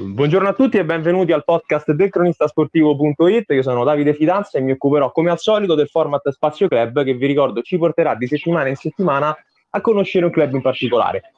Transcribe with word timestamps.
Buongiorno 0.00 0.46
a 0.46 0.52
tutti 0.52 0.78
e 0.78 0.84
benvenuti 0.84 1.32
al 1.32 1.42
podcast 1.42 1.90
del 1.90 2.08
cronistasportivo.it. 2.08 3.50
Io 3.50 3.62
sono 3.62 3.82
Davide 3.82 4.14
Fidanza 4.14 4.56
e 4.56 4.60
mi 4.60 4.70
occuperò 4.70 5.10
come 5.10 5.28
al 5.28 5.40
solito 5.40 5.74
del 5.74 5.88
format 5.88 6.28
Spazio 6.28 6.68
Club 6.68 7.02
che 7.02 7.14
vi 7.14 7.26
ricordo 7.26 7.62
ci 7.62 7.78
porterà 7.78 8.14
di 8.14 8.28
settimana 8.28 8.68
in 8.68 8.76
settimana 8.76 9.36
a 9.70 9.80
conoscere 9.80 10.26
un 10.26 10.30
club 10.30 10.54
in 10.54 10.62
particolare. 10.62 11.32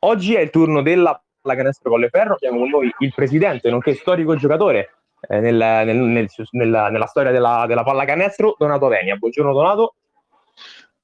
Oggi 0.00 0.36
è 0.36 0.40
il 0.40 0.50
turno 0.50 0.82
della 0.82 1.20
pallacanestro 1.40 1.90
Colleferro, 1.90 2.34
abbiamo 2.34 2.60
con 2.60 2.68
noi 2.68 2.94
il 2.96 3.12
presidente 3.12 3.68
nonché 3.70 3.94
storico 3.94 4.36
giocatore 4.36 4.94
eh, 5.28 5.40
nel, 5.40 5.56
nel, 5.56 5.96
nel, 5.96 6.28
nella, 6.52 6.90
nella, 6.90 7.06
storia 7.06 7.32
della, 7.32 7.64
della 7.66 7.82
pallacanestro, 7.82 8.54
Donato 8.56 8.86
Venia. 8.86 9.16
Buongiorno 9.16 9.52
Donato. 9.52 9.94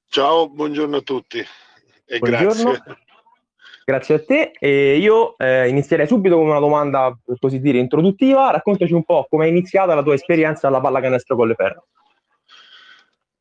Ciao, 0.07 0.47
buongiorno 0.47 0.95
a 0.95 1.01
tutti 1.01 1.45
e 2.05 2.19
buongiorno. 2.19 2.71
grazie. 2.71 2.97
Grazie 3.91 4.15
a 4.15 4.23
te. 4.23 4.51
E 4.57 4.95
io 4.95 5.37
eh, 5.37 5.67
inizierei 5.67 6.07
subito 6.07 6.37
con 6.37 6.47
una 6.47 6.59
domanda, 6.59 7.13
per 7.25 7.37
così 7.39 7.59
dire, 7.59 7.77
introduttiva. 7.77 8.49
Raccontaci 8.49 8.93
un 8.93 9.03
po' 9.03 9.27
come 9.29 9.45
è 9.45 9.49
iniziata 9.49 9.93
la 9.93 10.01
tua 10.01 10.13
esperienza 10.13 10.69
alla 10.69 10.79
pallacanestro 10.79 11.35
Colleferro. 11.35 11.87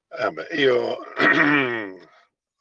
Eh 0.08 0.30
beh, 0.32 0.48
io 0.56 0.98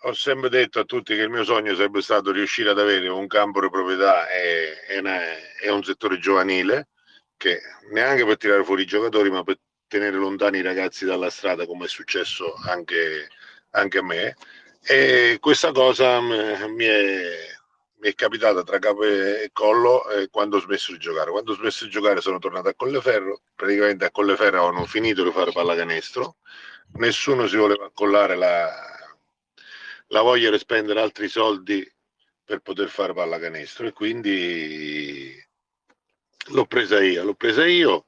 ho 0.02 0.14
sempre 0.14 0.50
detto 0.50 0.80
a 0.80 0.84
tutti 0.84 1.16
che 1.16 1.24
il 1.24 1.32
mio 1.32 1.44
sogno 1.44 1.74
sarebbe 1.74 2.04
stato 2.04 2.32
riuscire 2.32 2.70
ad 2.70 2.78
avere 2.78 3.08
un 3.08 3.26
campo 3.26 3.60
di 3.60 3.72
proprietà 3.72 4.30
e, 4.30 4.76
e, 4.88 5.00
una, 5.00 5.20
e 5.60 5.72
un 5.72 5.84
settore 5.84 6.20
giovanile 6.20 6.90
che 7.38 7.60
neanche 7.92 8.24
per 8.24 8.38
tirare 8.38 8.64
fuori 8.64 8.84
i 8.84 8.86
giocatori, 8.86 9.32
ma 9.32 9.42
per 9.42 9.58
tenere 9.88 10.16
lontani 10.16 10.60
i 10.60 10.62
ragazzi 10.62 11.06
dalla 11.06 11.32
strada, 11.32 11.66
come 11.66 11.86
è 11.86 11.88
successo 11.88 12.54
anche, 12.68 13.30
anche 13.72 13.98
a 13.98 14.04
me. 14.04 14.36
E 14.84 15.38
questa 15.40 15.72
cosa 15.72 16.22
mi 16.22 16.86
è, 16.86 17.58
mi 18.00 18.10
è 18.10 18.14
capitata 18.14 18.64
tra 18.64 18.80
capo 18.80 19.04
e 19.04 19.50
collo 19.52 20.10
eh, 20.10 20.30
quando 20.30 20.58
ho 20.58 20.62
smesso 20.62 20.92
di 20.92 21.00
giocare. 21.00 21.32
Quando 21.32 21.52
ho 21.52 21.56
smesso 21.56 21.84
di 21.86 21.92
giocare 21.92 22.22
sono 22.22 22.40
tornato 22.40 22.70
a 22.70 22.74
Colleferro, 22.74 23.42
praticamente 23.56 24.06
a 24.06 24.12
Colleferro 24.12 24.64
avevano 24.64 24.86
finito 24.86 25.24
di 25.24 25.32
fare 25.32 25.52
pallacanestro, 25.52 26.38
nessuno 26.94 27.48
si 27.48 27.58
voleva 27.58 27.86
accollare 27.86 28.36
la, 28.36 28.70
la 30.08 30.22
voglia 30.22 30.50
di 30.50 30.58
spendere 30.58 31.02
altri 31.02 31.28
soldi 31.28 31.86
per 32.44 32.60
poter 32.60 32.90
fare 32.90 33.14
pallacanestro 33.14 33.88
e 33.88 33.94
quindi 33.94 35.48
l'ho 36.52 36.66
presa 36.66 37.02
io, 37.02 37.24
l'ho 37.24 37.36
presa 37.36 37.66
io. 37.66 38.06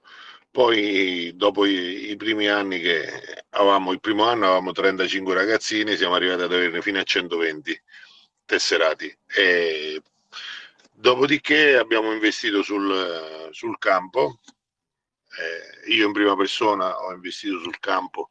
Poi 0.50 1.32
dopo 1.36 1.66
i, 1.66 2.12
i, 2.12 2.16
primi 2.18 2.48
anni 2.48 2.80
che 2.82 3.44
avevamo, 3.52 3.92
il 3.94 4.02
primo 4.02 4.26
anno 4.26 4.46
avevamo 4.46 4.72
35 4.74 5.34
ragazzini, 5.34 5.96
siamo 5.96 6.16
arrivati 6.16 6.42
ad 6.42 6.54
averne 6.54 6.82
fino 6.82 7.00
a 7.00 7.04
120 7.04 7.82
tesserati. 8.52 9.16
E 9.28 10.02
dopodiché 10.92 11.78
abbiamo 11.78 12.12
investito 12.12 12.62
sul, 12.62 13.50
sul 13.52 13.78
campo, 13.78 14.40
eh, 15.38 15.92
io 15.94 16.08
in 16.08 16.14
prima 16.14 16.36
persona 16.36 17.02
ho 17.02 17.14
investito 17.14 17.60
sul 17.60 17.80
campo 17.80 18.30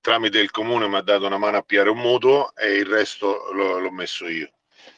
tramite 0.00 0.38
il 0.38 0.50
comune 0.50 0.88
mi 0.88 0.96
ha 0.96 1.02
dato 1.02 1.26
una 1.26 1.36
mano 1.36 1.58
a 1.58 1.62
piare 1.62 1.90
un 1.90 1.98
mutuo 1.98 2.54
e 2.54 2.76
il 2.76 2.86
resto 2.86 3.50
l'ho, 3.52 3.78
l'ho, 3.78 3.90
messo 3.90 4.26
io. 4.26 4.50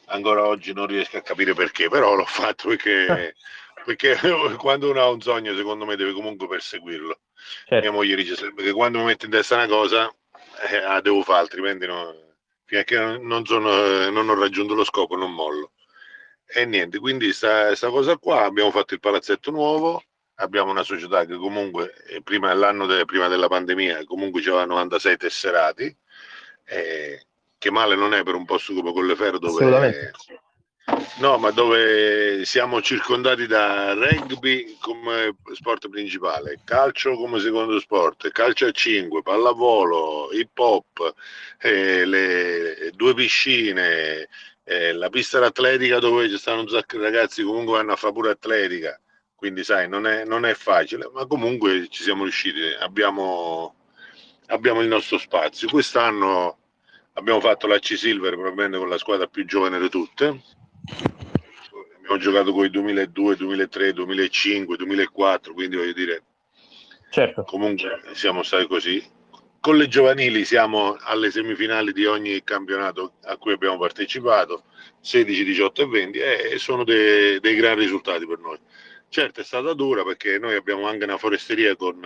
Ancora 0.05 0.45
oggi 0.45 0.73
non 0.73 0.87
riesco 0.87 1.17
a 1.17 1.21
capire 1.21 1.53
perché, 1.53 1.89
però 1.89 2.15
l'ho 2.15 2.25
fatto 2.25 2.69
perché, 2.69 3.35
perché 3.83 4.17
quando 4.57 4.89
uno 4.89 5.01
ha 5.01 5.09
un 5.09 5.19
sogno 5.19 5.53
secondo 5.55 5.85
me 5.85 5.97
deve 5.97 6.13
comunque 6.13 6.47
perseguirlo. 6.47 7.19
Certo. 7.65 7.81
Mia 7.81 7.91
moglie 7.91 8.15
dice 8.15 8.35
sempre 8.35 8.63
che 8.63 8.71
quando 8.71 8.99
mi 8.99 9.05
metto 9.05 9.25
in 9.25 9.31
testa 9.31 9.55
una 9.55 9.67
cosa 9.67 10.09
eh, 10.69 10.79
la 10.79 11.01
devo 11.01 11.23
fare, 11.23 11.41
altrimenti 11.41 11.85
no, 11.87 12.30
che 12.71 13.17
non, 13.19 13.45
sono, 13.45 14.09
non 14.09 14.29
ho 14.29 14.39
raggiunto 14.39 14.73
lo 14.73 14.83
scopo 14.83 15.15
non 15.15 15.33
mollo. 15.33 15.71
E 16.45 16.65
niente, 16.65 16.99
quindi 16.99 17.31
sta, 17.33 17.75
sta 17.75 17.89
cosa 17.89 18.17
qua, 18.17 18.43
abbiamo 18.43 18.71
fatto 18.71 18.93
il 18.93 18.99
palazzetto 18.99 19.51
nuovo, 19.51 20.03
abbiamo 20.35 20.71
una 20.71 20.83
società 20.83 21.25
che 21.25 21.35
comunque 21.35 21.93
eh, 22.07 22.21
prima 22.21 22.49
dell'anno 22.49 22.85
de, 22.85 23.05
prima 23.05 23.27
della 23.27 23.47
pandemia 23.47 24.03
comunque 24.05 24.41
c'era 24.41 24.65
96 24.65 25.17
tesserati, 25.17 25.95
eh, 26.65 27.25
che 27.57 27.71
male 27.71 27.95
non 27.95 28.13
è 28.13 28.23
per 28.23 28.35
un 28.35 28.45
posto 28.45 28.73
come 28.73 28.91
Colleferro 28.91 29.37
dove 29.37 30.11
No, 31.19 31.37
ma 31.37 31.51
dove 31.51 32.43
siamo 32.45 32.81
circondati 32.81 33.45
da 33.45 33.93
rugby 33.93 34.77
come 34.79 35.35
sport 35.53 35.87
principale, 35.87 36.61
calcio 36.63 37.15
come 37.15 37.39
secondo 37.39 37.79
sport, 37.79 38.31
calcio 38.31 38.65
a 38.65 38.71
5, 38.71 39.21
pallavolo, 39.21 40.31
hip 40.31 40.57
hop, 40.57 41.13
eh, 41.59 42.05
le 42.05 42.91
due 42.95 43.13
piscine, 43.13 44.27
eh, 44.63 44.93
la 44.93 45.09
pista 45.09 45.37
d'atletica 45.39 45.99
dove 45.99 46.27
ci 46.27 46.37
stanno 46.37 46.61
un 46.61 46.69
sacco 46.69 46.97
di 46.97 47.03
ragazzi 47.03 47.43
comunque 47.43 47.77
vanno 47.77 47.93
a 47.93 47.95
fare 47.95 48.13
pure 48.13 48.31
atletica, 48.31 48.99
quindi 49.35 49.63
sai, 49.63 49.87
non 49.87 50.07
è, 50.07 50.25
non 50.25 50.45
è 50.45 50.55
facile, 50.55 51.09
ma 51.13 51.27
comunque 51.27 51.87
ci 51.89 52.01
siamo 52.03 52.23
riusciti, 52.23 52.59
abbiamo, 52.79 53.75
abbiamo 54.47 54.81
il 54.81 54.87
nostro 54.87 55.19
spazio. 55.19 55.69
Quest'anno 55.69 56.57
abbiamo 57.13 57.39
fatto 57.39 57.67
la 57.67 57.77
C 57.79 57.95
Silver 57.97 58.33
probabilmente 58.33 58.77
con 58.79 58.89
la 58.89 58.97
squadra 58.97 59.27
più 59.27 59.45
giovane 59.45 59.79
di 59.79 59.89
tutte 59.89 60.41
abbiamo 62.11 62.17
giocato 62.17 62.51
con 62.51 62.65
i 62.65 62.69
2002, 62.69 63.35
2003, 63.35 63.93
2005, 63.93 64.77
2004, 64.77 65.53
quindi 65.53 65.75
voglio 65.77 65.93
dire, 65.93 66.23
certo. 67.09 67.43
comunque 67.43 68.01
siamo 68.13 68.43
stati 68.43 68.67
così. 68.67 69.19
Con 69.59 69.77
le 69.77 69.87
giovanili 69.87 70.43
siamo 70.43 70.97
alle 70.99 71.29
semifinali 71.29 71.93
di 71.93 72.05
ogni 72.05 72.43
campionato 72.43 73.13
a 73.23 73.37
cui 73.37 73.53
abbiamo 73.53 73.77
partecipato, 73.77 74.63
16, 75.01 75.43
18 75.43 75.81
e 75.81 75.85
20, 75.85 76.19
e 76.19 76.57
sono 76.57 76.83
dei, 76.83 77.39
dei 77.39 77.55
gran 77.55 77.75
risultati 77.77 78.25
per 78.25 78.39
noi. 78.39 78.57
Certo 79.07 79.41
è 79.41 79.43
stata 79.43 79.73
dura 79.73 80.03
perché 80.03 80.39
noi 80.39 80.55
abbiamo 80.55 80.87
anche 80.87 81.03
una 81.03 81.17
foresteria 81.17 81.75
con 81.75 81.99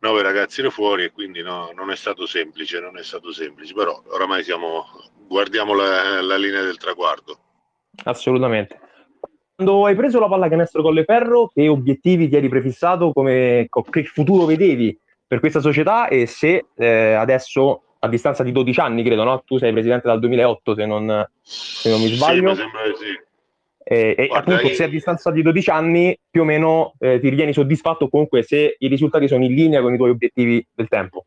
nove 0.00 0.22
ragazzi 0.22 0.60
da 0.60 0.70
fuori 0.70 1.04
e 1.04 1.12
quindi 1.12 1.40
no, 1.40 1.72
non 1.74 1.90
è 1.90 1.96
stato 1.96 2.26
semplice, 2.26 2.80
non 2.80 2.98
è 2.98 3.02
stato 3.02 3.32
semplice, 3.32 3.72
però 3.72 4.02
oramai 4.08 4.44
siamo, 4.44 4.86
guardiamo 5.26 5.72
la, 5.72 6.20
la 6.20 6.36
linea 6.36 6.62
del 6.62 6.76
traguardo. 6.76 7.45
Assolutamente. 8.04 8.78
Quando 9.54 9.86
hai 9.86 9.94
preso 9.94 10.20
la 10.20 10.28
pallacanestro 10.28 10.82
con 10.82 10.92
le 10.92 11.04
ferro, 11.04 11.48
che 11.48 11.66
obiettivi 11.68 12.28
ti 12.28 12.36
eri 12.36 12.48
prefissato, 12.48 13.12
come, 13.12 13.68
che 13.90 14.04
futuro 14.04 14.44
vedevi 14.44 14.98
per 15.26 15.40
questa 15.40 15.60
società 15.60 16.08
e 16.08 16.26
se 16.26 16.66
eh, 16.76 17.12
adesso, 17.14 17.82
a 18.00 18.08
distanza 18.08 18.42
di 18.42 18.52
12 18.52 18.80
anni, 18.80 19.02
credo, 19.02 19.24
no? 19.24 19.42
tu 19.46 19.58
sei 19.58 19.72
presidente 19.72 20.08
dal 20.08 20.20
2008 20.20 20.74
se 20.74 20.86
non, 20.86 21.28
se 21.40 21.90
non 21.90 22.00
mi 22.00 22.08
sbaglio. 22.08 22.54
Sì, 22.54 22.62
sì. 22.62 23.24
E, 23.88 24.14
e 24.18 24.28
appunto, 24.30 24.66
io... 24.66 24.74
se 24.74 24.84
a 24.84 24.88
distanza 24.88 25.30
di 25.30 25.42
12 25.42 25.70
anni 25.70 26.18
più 26.28 26.42
o 26.42 26.44
meno 26.44 26.94
eh, 26.98 27.20
ti 27.20 27.28
ritieni 27.28 27.52
soddisfatto 27.52 28.08
comunque 28.08 28.42
se 28.42 28.74
i 28.76 28.88
risultati 28.88 29.28
sono 29.28 29.44
in 29.44 29.54
linea 29.54 29.80
con 29.80 29.94
i 29.94 29.96
tuoi 29.96 30.10
obiettivi 30.10 30.66
del 30.74 30.88
tempo. 30.88 31.26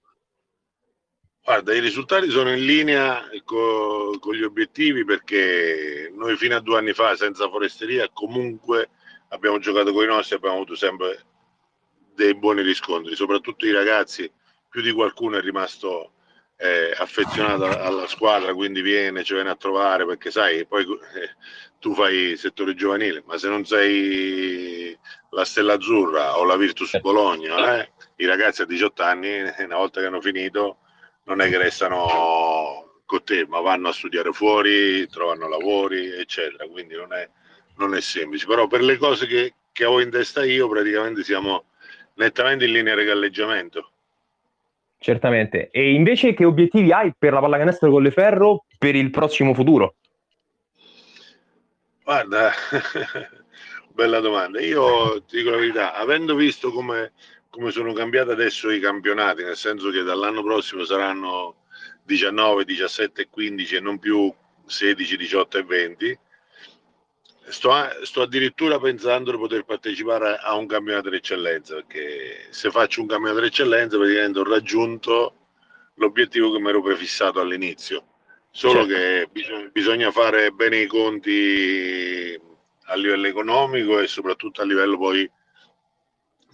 Guarda, 1.49 1.73
i 1.73 1.79
risultati 1.79 2.29
sono 2.29 2.51
in 2.51 2.63
linea 2.63 3.23
co- 3.43 4.15
con 4.19 4.35
gli 4.35 4.43
obiettivi 4.43 5.03
perché 5.03 6.13
noi 6.15 6.37
fino 6.37 6.55
a 6.55 6.59
due 6.59 6.77
anni 6.77 6.93
fa 6.93 7.15
senza 7.15 7.49
foresteria 7.49 8.07
comunque 8.13 8.91
abbiamo 9.29 9.57
giocato 9.57 9.91
con 9.91 10.03
i 10.03 10.07
nostri, 10.07 10.35
abbiamo 10.35 10.57
avuto 10.57 10.75
sempre 10.75 11.25
dei 12.13 12.35
buoni 12.35 12.61
riscontri, 12.61 13.15
soprattutto 13.15 13.65
i 13.65 13.71
ragazzi, 13.71 14.31
più 14.69 14.83
di 14.83 14.91
qualcuno 14.91 15.37
è 15.37 15.41
rimasto 15.41 16.11
eh, 16.55 16.93
affezionato 16.95 17.65
alla 17.65 18.05
squadra, 18.05 18.53
quindi 18.53 18.81
viene, 18.83 19.23
ci 19.23 19.33
viene 19.33 19.49
a 19.49 19.55
trovare 19.55 20.05
perché 20.05 20.29
sai, 20.29 20.67
poi 20.67 20.83
eh, 20.83 21.35
tu 21.79 21.95
fai 21.95 22.37
settore 22.37 22.75
giovanile, 22.75 23.23
ma 23.25 23.39
se 23.39 23.49
non 23.49 23.65
sei 23.65 24.95
la 25.31 25.45
Stella 25.45 25.73
Azzurra 25.73 26.37
o 26.37 26.43
la 26.43 26.57
Virtus 26.57 26.99
Bologna, 26.99 27.81
eh, 27.81 27.91
i 28.17 28.27
ragazzi 28.27 28.61
a 28.61 28.65
18 28.65 29.01
anni, 29.01 29.41
una 29.57 29.77
volta 29.77 29.99
che 29.99 30.05
hanno 30.05 30.21
finito, 30.21 30.77
non 31.29 31.41
è 31.41 31.49
che 31.49 31.57
restano 31.59 33.01
con 33.05 33.23
te, 33.23 33.45
ma 33.47 33.59
vanno 33.59 33.89
a 33.89 33.93
studiare 33.93 34.31
fuori, 34.31 35.07
trovano 35.07 35.47
lavori, 35.47 36.11
eccetera. 36.11 36.67
Quindi 36.67 36.95
non 36.95 37.13
è, 37.13 37.29
non 37.77 37.95
è 37.95 38.01
semplice. 38.01 38.47
Però 38.47 38.67
per 38.67 38.81
le 38.81 38.97
cose 38.97 39.27
che, 39.27 39.53
che 39.71 39.85
ho 39.85 40.01
in 40.01 40.09
testa 40.09 40.43
io, 40.43 40.67
praticamente 40.67 41.23
siamo 41.23 41.65
nettamente 42.15 42.65
in 42.65 42.71
linea 42.71 42.95
di 42.95 43.05
galleggiamento. 43.05 43.91
Certamente. 44.97 45.69
E 45.69 45.93
invece 45.93 46.33
che 46.33 46.45
obiettivi 46.45 46.91
hai 46.91 47.13
per 47.17 47.33
la 47.33 47.39
pallacanestro 47.39 47.91
con 47.91 48.01
le 48.01 48.11
ferro 48.11 48.65
per 48.77 48.95
il 48.95 49.11
prossimo 49.11 49.53
futuro? 49.53 49.95
Guarda, 52.03 52.51
bella 53.93 54.19
domanda. 54.19 54.59
Io 54.59 55.23
ti 55.25 55.37
dico 55.37 55.51
la 55.51 55.57
verità, 55.57 55.93
avendo 55.93 56.33
visto 56.33 56.71
come 56.71 57.13
come 57.49 57.71
sono 57.71 57.93
cambiati 57.93 58.29
adesso 58.29 58.69
i 58.69 58.79
campionati, 58.79 59.43
nel 59.43 59.57
senso 59.57 59.89
che 59.89 60.03
dall'anno 60.03 60.43
prossimo 60.43 60.83
saranno 60.83 61.63
19, 62.03 62.65
17 62.65 63.23
e 63.23 63.27
15 63.29 63.75
e 63.75 63.79
non 63.79 63.99
più 63.99 64.33
16, 64.65 65.17
18 65.17 65.57
e 65.57 65.63
20. 65.63 66.19
Sto, 67.49 67.73
sto 68.03 68.21
addirittura 68.21 68.79
pensando 68.79 69.31
di 69.31 69.37
poter 69.37 69.63
partecipare 69.63 70.37
a 70.37 70.55
un 70.55 70.67
campionato 70.67 71.09
d'eccellenza, 71.09 71.75
perché 71.75 72.45
se 72.51 72.69
faccio 72.69 73.01
un 73.01 73.07
campionato 73.07 73.41
d'eccellenza 73.41 73.97
praticamente 73.97 74.39
ho 74.39 74.43
raggiunto 74.43 75.33
l'obiettivo 75.95 76.51
che 76.51 76.59
mi 76.59 76.69
ero 76.69 76.81
prefissato 76.81 77.39
all'inizio. 77.39 78.05
Solo 78.51 78.85
certo. 78.85 78.93
che 78.93 79.29
bisogna, 79.31 79.69
bisogna 79.71 80.11
fare 80.11 80.51
bene 80.51 80.77
i 80.77 80.87
conti 80.87 82.39
a 82.85 82.95
livello 82.95 83.27
economico 83.27 83.99
e 83.99 84.07
soprattutto 84.07 84.61
a 84.61 84.65
livello 84.65 84.97
poi 84.97 85.29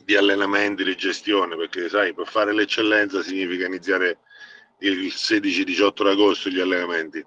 di 0.06 0.16
allenamenti, 0.16 0.84
di 0.84 0.96
gestione, 0.96 1.58
perché 1.58 1.90
sai, 1.90 2.14
per 2.14 2.28
fare 2.28 2.54
l'eccellenza 2.54 3.24
significa 3.24 3.66
iniziare 3.66 4.20
il 4.80 5.08
16-18 5.08 6.08
agosto 6.08 6.50
gli 6.50 6.60
allenamenti 6.60 7.26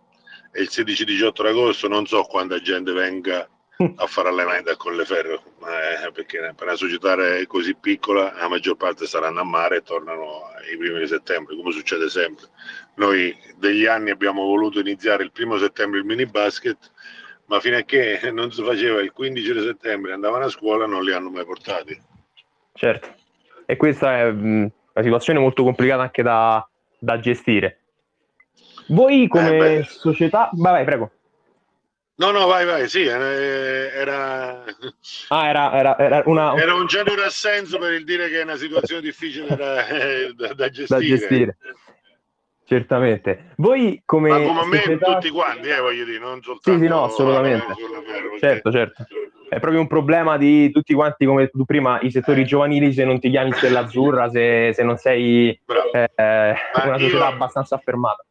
e 0.52 0.62
il 0.62 0.68
16-18 0.70 1.46
agosto 1.46 1.88
non 1.88 2.06
so 2.06 2.22
quanta 2.22 2.60
gente 2.60 2.92
venga 2.92 3.48
a 3.96 4.06
fare 4.06 4.28
allenamenti 4.28 4.70
a 4.70 4.76
Colleferro, 4.76 5.42
eh, 5.60 6.10
perché 6.12 6.52
per 6.56 6.66
una 6.66 6.76
società 6.76 7.16
così 7.46 7.74
piccola 7.74 8.32
la 8.36 8.48
maggior 8.48 8.76
parte 8.76 9.06
saranno 9.06 9.40
a 9.40 9.44
mare 9.44 9.76
e 9.76 9.82
tornano 9.82 10.50
i 10.72 10.76
primi 10.76 11.00
di 11.00 11.06
settembre, 11.06 11.56
come 11.56 11.72
succede 11.72 12.08
sempre. 12.08 12.46
Noi 12.94 13.36
degli 13.56 13.86
anni 13.86 14.10
abbiamo 14.10 14.44
voluto 14.44 14.80
iniziare 14.80 15.22
il 15.24 15.32
primo 15.32 15.58
settembre 15.58 15.98
il 15.98 16.04
mini 16.04 16.26
basket, 16.26 16.90
ma 17.46 17.60
fino 17.60 17.76
a 17.76 17.82
che 17.82 18.30
non 18.32 18.52
si 18.52 18.62
faceva 18.62 19.00
il 19.00 19.12
15 19.12 19.52
di 19.52 19.60
settembre 19.60 20.12
andavano 20.12 20.44
a 20.44 20.50
scuola 20.50 20.86
non 20.86 21.04
li 21.04 21.12
hanno 21.12 21.30
mai 21.30 21.44
portati. 21.44 22.07
Certo, 22.78 23.08
e 23.66 23.76
questa 23.76 24.18
è 24.18 24.30
mh, 24.30 24.70
una 24.92 25.04
situazione 25.04 25.40
molto 25.40 25.64
complicata 25.64 26.02
anche 26.02 26.22
da, 26.22 26.64
da 26.96 27.18
gestire. 27.18 27.80
Voi 28.86 29.26
come 29.26 29.78
eh 29.78 29.82
società... 29.82 30.48
Vai, 30.52 30.72
vai, 30.72 30.84
prego. 30.84 31.10
No, 32.14 32.30
no, 32.30 32.46
vai, 32.46 32.64
vai, 32.64 32.88
sì, 32.88 33.04
era... 33.04 34.64
Ah, 35.28 35.48
era, 35.48 35.72
era, 35.72 35.98
era, 35.98 36.22
una... 36.26 36.54
era 36.54 36.74
un 36.74 36.86
genere 36.86 37.24
assenso 37.24 37.78
per 37.78 37.94
il 37.94 38.04
dire 38.04 38.28
che 38.28 38.40
è 38.40 38.44
una 38.44 38.56
situazione 38.56 39.02
difficile 39.02 39.56
da, 39.56 39.84
da, 40.36 40.54
da 40.54 40.68
gestire. 40.68 40.86
Da 40.86 40.98
gestire. 41.00 41.56
Certamente. 42.64 43.54
Voi 43.56 44.02
come... 44.04 44.28
Ma 44.28 44.40
come 44.40 44.66
me 44.66 44.78
società... 44.78 45.14
tutti 45.14 45.30
quanti, 45.30 45.68
eh, 45.68 45.80
voglio 45.80 46.04
dire, 46.04 46.20
non 46.20 46.40
soltanto... 46.42 46.78
Sì, 46.78 46.84
sì, 46.84 46.88
no, 46.88 47.02
assolutamente. 47.02 47.74
Ferro, 47.74 48.38
certo, 48.38 48.70
certo. 48.70 49.06
È 49.48 49.60
proprio 49.60 49.80
un 49.80 49.86
problema 49.86 50.36
di 50.36 50.70
tutti 50.70 50.92
quanti, 50.94 51.24
come 51.24 51.48
tu 51.48 51.64
prima, 51.64 52.00
i 52.00 52.10
settori 52.10 52.44
giovanili, 52.44 52.92
se 52.92 53.04
non 53.04 53.18
ti 53.18 53.30
chiami 53.30 53.52
Stella 53.52 53.80
Azzurra, 53.80 54.28
se, 54.28 54.72
se 54.74 54.82
non 54.82 54.96
sei 54.96 55.48
eh, 55.48 56.08
una 56.84 56.98
società 56.98 57.16
io... 57.16 57.24
abbastanza 57.24 57.74
affermata 57.74 58.22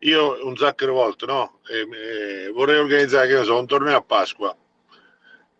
io 0.00 0.46
un 0.46 0.56
sacco 0.56 0.84
di 0.84 0.90
volte 0.90 1.26
no? 1.26 1.60
E, 1.68 2.46
e 2.46 2.50
vorrei 2.50 2.78
organizzare 2.78 3.26
che 3.26 3.42
so, 3.42 3.58
un 3.58 3.66
torneo 3.66 3.96
a 3.96 4.02
Pasqua 4.02 4.56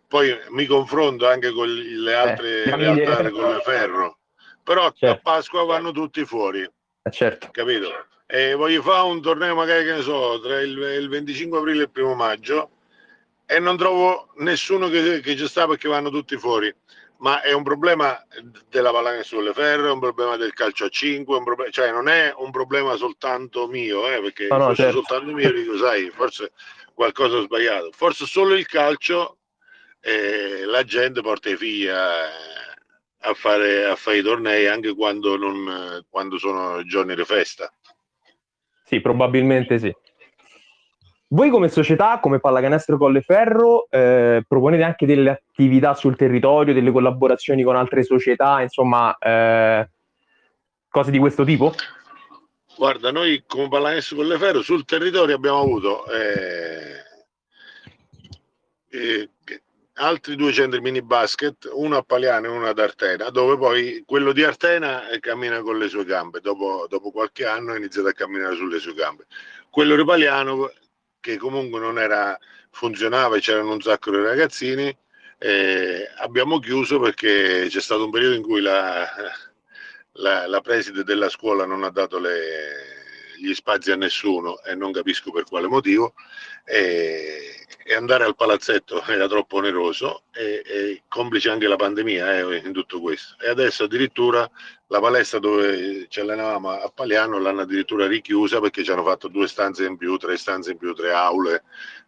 poi 0.07 0.35
mi 0.49 0.65
confronto 0.65 1.27
anche 1.27 1.51
con 1.51 1.67
le 1.67 2.13
altre 2.13 2.63
eh, 2.63 2.75
realtà 2.75 3.29
con 3.29 3.53
le 3.53 3.61
ferro 3.61 4.17
però 4.63 4.91
certo. 4.91 5.15
a 5.15 5.19
Pasqua 5.21 5.63
vanno 5.65 5.91
tutti 5.91 6.23
fuori 6.25 6.61
eh, 6.61 7.11
certo. 7.11 7.49
capito? 7.51 7.89
e 8.25 8.53
voglio 8.53 8.81
fare 8.81 9.07
un 9.07 9.21
torneo 9.21 9.55
magari 9.55 9.83
che 9.83 9.93
ne 9.93 10.01
so 10.01 10.39
tra 10.39 10.61
il, 10.61 10.77
il 10.77 11.09
25 11.09 11.57
aprile 11.57 11.79
e 11.79 11.83
il 11.83 11.89
primo 11.89 12.15
maggio 12.15 12.69
e 13.51 13.59
non 13.59 13.77
trovo 13.77 14.29
nessuno 14.37 14.89
che, 14.89 15.21
che 15.21 15.35
ci 15.35 15.47
sta 15.47 15.65
perché 15.65 15.87
vanno 15.87 16.11
tutti 16.11 16.37
fuori 16.37 16.71
ma 17.19 17.41
è 17.41 17.51
un 17.51 17.63
problema 17.63 18.21
della 18.69 18.91
pallacanestro 18.91 19.39
sulle 19.39 19.53
ferro, 19.53 19.87
è 19.87 19.91
un 19.91 19.99
problema 19.99 20.37
del 20.37 20.53
calcio 20.53 20.85
a 20.85 20.89
5, 20.89 21.43
problema, 21.43 21.69
cioè 21.69 21.91
non 21.91 22.07
è 22.07 22.33
un 22.37 22.49
problema 22.51 22.95
soltanto 22.95 23.67
mio, 23.67 24.09
eh, 24.09 24.21
perché 24.21 24.47
no, 24.49 24.57
no, 24.57 24.63
fosse 24.67 24.83
certo. 24.83 24.97
soltanto 24.97 25.33
mio 25.33 25.51
dico, 25.51 25.77
sai, 25.77 26.09
forse 26.11 26.53
qualcosa 26.93 27.37
ho 27.37 27.41
sbagliato, 27.41 27.91
forse 27.91 28.25
solo 28.25 28.55
il 28.55 28.65
calcio 28.67 29.39
eh, 29.99 30.63
la 30.65 30.83
gente 30.83 31.19
porta 31.21 31.49
i 31.49 31.57
figli 31.57 31.87
a, 31.87 32.23
a, 32.23 33.33
fare, 33.33 33.85
a 33.85 33.95
fare 33.95 34.17
i 34.17 34.23
tornei 34.23 34.67
anche 34.67 34.95
quando, 34.95 35.35
non, 35.35 36.05
quando 36.09 36.37
sono 36.37 36.83
giorni 36.83 37.15
di 37.15 37.25
festa. 37.25 37.69
Sì, 38.85 39.01
probabilmente 39.01 39.77
sì. 39.77 39.93
Voi 41.31 41.51
come 41.51 41.69
società, 41.69 42.19
come 42.19 42.39
Pallacanestro 42.39 42.97
Colleferro, 42.97 43.85
eh, 43.91 44.43
proponete 44.47 44.81
anche 44.81 45.05
delle 45.05 45.29
attività 45.29 45.93
sul 45.93 46.15
territorio, 46.15 46.73
delle 46.73 46.91
collaborazioni 46.91 47.61
con 47.61 47.75
altre 47.75 48.01
società, 48.01 48.61
insomma, 48.63 49.15
eh, 49.19 49.87
cose 50.89 51.11
di 51.11 51.19
questo 51.19 51.43
tipo? 51.43 51.75
Guarda, 52.75 53.11
noi 53.11 53.43
come 53.45 53.67
Pallacanestro 53.67 54.17
Colleferro 54.17 54.63
sul 54.63 54.85
territorio 54.85 55.35
abbiamo 55.35 55.59
avuto 55.59 56.07
eh, 56.07 57.03
eh, 58.89 59.29
altri 59.97 60.35
due 60.35 60.51
centri 60.51 60.81
mini 60.81 61.03
basket, 61.03 61.69
uno 61.73 61.97
a 61.97 62.01
Paliano 62.01 62.47
e 62.47 62.49
uno 62.49 62.65
ad 62.65 62.79
Artena, 62.79 63.29
dove 63.29 63.55
poi 63.55 64.01
quello 64.03 64.31
di 64.31 64.43
Artena 64.43 65.03
cammina 65.19 65.61
con 65.61 65.77
le 65.77 65.89
sue 65.89 66.05
gambe, 66.05 66.39
dopo, 66.41 66.87
dopo 66.89 67.11
qualche 67.11 67.45
anno 67.45 67.73
ha 67.73 67.77
iniziato 67.77 68.07
a 68.07 68.13
camminare 68.13 68.55
sulle 68.55 68.79
sue 68.79 68.95
gambe. 68.95 69.27
Quello 69.69 69.95
di 69.95 70.03
Paliano 70.03 70.71
che 71.19 71.37
comunque 71.37 71.79
non 71.79 71.99
era, 71.99 72.37
funzionava 72.71 73.37
e 73.37 73.39
c'erano 73.41 73.73
un 73.73 73.81
sacco 73.81 74.11
di 74.11 74.21
ragazzini. 74.21 74.95
Abbiamo 76.17 76.59
chiuso 76.59 76.99
perché 76.99 77.67
c'è 77.69 77.81
stato 77.81 78.05
un 78.05 78.11
periodo 78.11 78.35
in 78.35 78.43
cui 78.43 78.61
la, 78.61 79.07
la, 80.13 80.47
la 80.47 80.61
preside 80.61 81.03
della 81.03 81.29
scuola 81.29 81.65
non 81.65 81.83
ha 81.83 81.89
dato 81.89 82.19
le, 82.19 82.99
gli 83.37 83.53
spazi 83.53 83.91
a 83.91 83.95
nessuno 83.95 84.61
e 84.63 84.75
non 84.75 84.91
capisco 84.91 85.31
per 85.31 85.43
quale 85.43 85.67
motivo. 85.67 86.13
E, 86.65 87.58
e 87.89 87.95
andare 87.95 88.23
al 88.23 88.35
palazzetto 88.35 89.03
era 89.05 89.27
troppo 89.27 89.55
oneroso 89.55 90.25
e, 90.31 90.61
e 90.63 91.03
complice 91.07 91.49
anche 91.49 91.67
la 91.67 91.75
pandemia 91.75 92.37
eh, 92.37 92.57
in 92.57 92.71
tutto 92.71 93.01
questo. 93.01 93.35
E 93.43 93.49
adesso 93.49 93.85
addirittura 93.85 94.47
la 94.89 94.99
palestra 94.99 95.39
dove 95.39 96.05
ci 96.07 96.19
allenavamo 96.19 96.69
a 96.69 96.91
Paliano 96.93 97.39
l'hanno 97.39 97.61
addirittura 97.61 98.05
richiusa 98.05 98.59
perché 98.59 98.83
ci 98.83 98.91
hanno 98.91 99.03
fatto 99.03 99.27
due 99.27 99.47
stanze 99.47 99.85
in 99.85 99.97
più, 99.97 100.17
tre 100.17 100.37
stanze 100.37 100.73
in 100.73 100.77
più, 100.77 100.93
tre 100.93 101.13
aule 101.13 101.63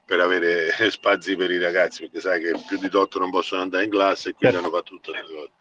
per 0.06 0.20
avere 0.20 0.70
spazi 0.92 1.36
per 1.36 1.50
i 1.50 1.58
ragazzi, 1.58 2.02
perché 2.02 2.20
sai 2.20 2.44
che 2.44 2.62
più 2.68 2.78
di 2.78 2.88
tot 2.88 3.18
non 3.18 3.32
possono 3.32 3.64
andare 3.64 3.86
in 3.86 3.90
classe 3.90 4.30
e 4.30 4.34
quindi 4.34 4.58
certo. 4.58 4.70
hanno 4.70 4.78
fatto 4.78 4.96
tutte 4.96 5.12
le 5.14 5.24
cose. 5.24 5.52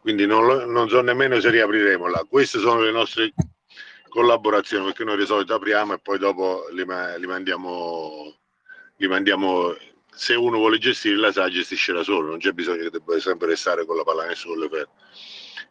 Quindi 0.00 0.26
non, 0.26 0.70
non 0.70 0.88
so 0.88 1.00
nemmeno 1.00 1.40
se 1.40 1.50
riapriremo 1.50 2.06
là. 2.06 2.24
Queste 2.28 2.60
sono 2.60 2.82
le 2.82 2.92
nostre 2.92 3.34
collaborazioni, 4.10 4.84
perché 4.84 5.02
noi 5.02 5.16
di 5.16 5.26
solito 5.26 5.54
apriamo 5.54 5.94
e 5.94 5.98
poi 5.98 6.18
dopo 6.18 6.68
li, 6.70 6.86
li 7.18 7.26
mandiamo 7.26 8.32
li 8.96 9.08
mandiamo 9.08 9.74
se 10.10 10.34
uno 10.34 10.56
vuole 10.58 10.78
gestire 10.78 11.16
la 11.16 11.32
sa 11.32 11.48
gestisce 11.48 11.92
da 11.92 12.02
solo 12.02 12.28
non 12.28 12.38
c'è 12.38 12.52
bisogno 12.52 12.84
che 12.84 12.90
debba 12.90 13.18
sempre 13.20 13.48
restare 13.48 13.84
con 13.84 13.96
la 13.96 14.02
pallacanestro 14.02 14.50
con 14.50 14.58
le 14.58 14.68
ferre 14.68 14.88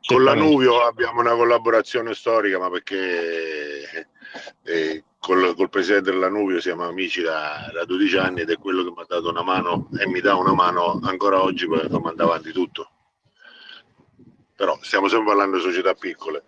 con 0.05 0.23
la 0.23 0.35
Nuvio 0.35 0.83
abbiamo 0.83 1.21
una 1.21 1.35
collaborazione 1.35 2.13
storica 2.13 2.59
ma 2.59 2.69
perché 2.69 4.09
eh, 4.63 5.03
col, 5.19 5.55
col, 5.55 5.69
presidente 5.69 6.11
della 6.11 6.29
Nuvio 6.29 6.61
siamo 6.61 6.83
amici 6.83 7.21
da, 7.21 7.69
da, 7.73 7.85
12 7.85 8.17
anni 8.17 8.41
ed 8.41 8.51
è 8.51 8.57
quello 8.57 8.83
che 8.83 8.91
mi 8.91 9.01
ha 9.01 9.05
dato 9.07 9.29
una 9.29 9.41
mano 9.41 9.89
e 9.97 10.07
mi 10.07 10.21
dà 10.21 10.35
una 10.35 10.53
mano 10.53 10.99
ancora 11.03 11.41
oggi 11.41 11.67
per 11.67 11.89
mandare 11.89 12.29
avanti 12.29 12.51
tutto. 12.51 12.89
Però 14.55 14.77
stiamo 14.81 15.07
sempre 15.07 15.27
parlando 15.27 15.57
di 15.57 15.63
società 15.63 15.93
piccole. 15.95 16.43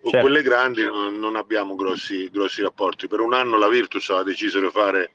Con 0.00 0.10
certo. 0.10 0.26
quelle 0.26 0.42
grandi 0.42 0.82
non, 0.82 1.18
non 1.18 1.36
abbiamo 1.36 1.76
grossi, 1.76 2.28
grossi 2.30 2.62
rapporti. 2.62 3.06
Per 3.06 3.20
un 3.20 3.34
anno 3.34 3.56
la 3.56 3.68
Virtus 3.68 4.08
ha 4.10 4.22
deciso 4.22 4.58
di 4.58 4.70
fare 4.70 5.12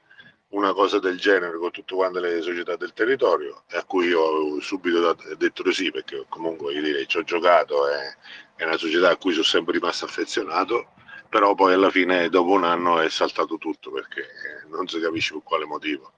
una 0.50 0.72
cosa 0.72 0.98
del 0.98 1.18
genere 1.18 1.58
con 1.58 1.70
tutte 1.70 1.94
quante 1.94 2.20
le 2.20 2.40
società 2.40 2.76
del 2.76 2.92
territorio, 2.92 3.64
a 3.70 3.84
cui 3.84 4.06
io 4.06 4.20
ho 4.20 4.60
subito 4.60 5.16
detto 5.36 5.62
di 5.62 5.72
sì, 5.72 5.90
perché 5.90 6.24
comunque 6.28 6.72
io 6.72 6.82
direi 6.82 7.06
ci 7.06 7.18
ho 7.18 7.22
giocato, 7.22 7.86
è, 7.86 8.16
è 8.56 8.64
una 8.64 8.78
società 8.78 9.10
a 9.10 9.16
cui 9.16 9.32
sono 9.32 9.44
sempre 9.44 9.74
rimasto 9.74 10.06
affezionato, 10.06 10.92
però 11.28 11.54
poi 11.54 11.74
alla 11.74 11.90
fine 11.90 12.30
dopo 12.30 12.52
un 12.52 12.64
anno 12.64 13.00
è 13.00 13.10
saltato 13.10 13.58
tutto 13.58 13.90
perché 13.90 14.26
non 14.68 14.88
si 14.88 14.98
capisce 15.00 15.34
per 15.34 15.42
quale 15.42 15.66
motivo. 15.66 16.12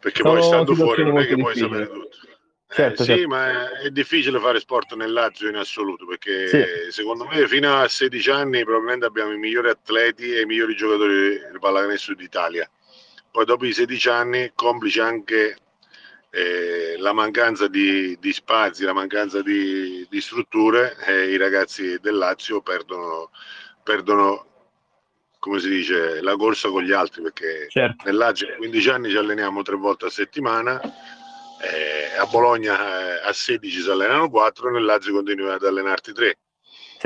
Perché 0.00 0.22
Sono 0.22 0.34
poi 0.34 0.42
stando 0.42 0.74
fuori 0.74 1.04
non 1.04 1.18
è 1.18 1.26
che 1.26 1.36
puoi 1.36 1.56
sapere 1.56 1.88
tutto. 1.88 2.16
Certo, 2.68 3.02
eh, 3.02 3.04
sì, 3.04 3.12
certo. 3.12 3.28
ma 3.28 3.70
è, 3.70 3.84
è, 3.84 3.90
difficile 3.90 4.40
fare 4.40 4.58
sport 4.58 4.94
nel 4.94 5.12
Lazio 5.12 5.48
in 5.48 5.54
assoluto 5.54 6.04
perché 6.04 6.48
sì. 6.48 6.90
secondo 6.90 7.24
me 7.24 7.46
fino 7.46 7.80
a 7.80 7.86
16 7.86 8.30
anni 8.30 8.64
probabilmente 8.64 9.06
abbiamo 9.06 9.32
i 9.32 9.38
migliori 9.38 9.68
atleti 9.68 10.34
e 10.34 10.40
i 10.40 10.46
migliori 10.46 10.74
giocatori 10.74 11.38
di 11.52 11.58
pallacanestro 11.60 12.16
d'Italia 12.16 12.68
poi 13.36 13.44
dopo 13.44 13.66
i 13.66 13.72
16 13.74 14.08
anni, 14.08 14.52
complice 14.54 15.02
anche 15.02 15.58
eh, 16.30 16.96
la 16.96 17.12
mancanza 17.12 17.68
di, 17.68 18.16
di, 18.18 18.32
spazi, 18.32 18.82
la 18.84 18.94
mancanza 18.94 19.42
di, 19.42 20.06
di 20.08 20.20
strutture, 20.22 20.96
eh, 21.06 21.32
i 21.32 21.36
ragazzi 21.36 21.98
del 22.00 22.16
Lazio 22.16 22.62
perdono, 22.62 23.28
perdono, 23.82 24.46
come 25.38 25.60
si 25.60 25.68
dice, 25.68 26.22
la 26.22 26.34
corsa 26.34 26.70
con 26.70 26.82
gli 26.82 26.92
altri, 26.92 27.20
perché 27.20 27.66
certo. 27.68 28.04
nel 28.06 28.16
Lazio 28.16 28.48
a 28.48 28.56
15 28.56 28.88
anni 28.88 29.10
ci 29.10 29.18
alleniamo 29.18 29.60
tre 29.60 29.76
volte 29.76 30.06
a 30.06 30.10
settimana, 30.10 30.80
eh, 30.80 32.16
a 32.18 32.24
Bologna 32.24 33.18
eh, 33.20 33.28
a 33.28 33.34
16 33.34 33.82
si 33.82 33.90
allenano 33.90 34.30
4, 34.30 34.70
nel 34.70 34.84
Lazio 34.84 35.12
continui 35.12 35.50
ad 35.50 35.62
allenarti 35.62 36.14
3. 36.14 36.38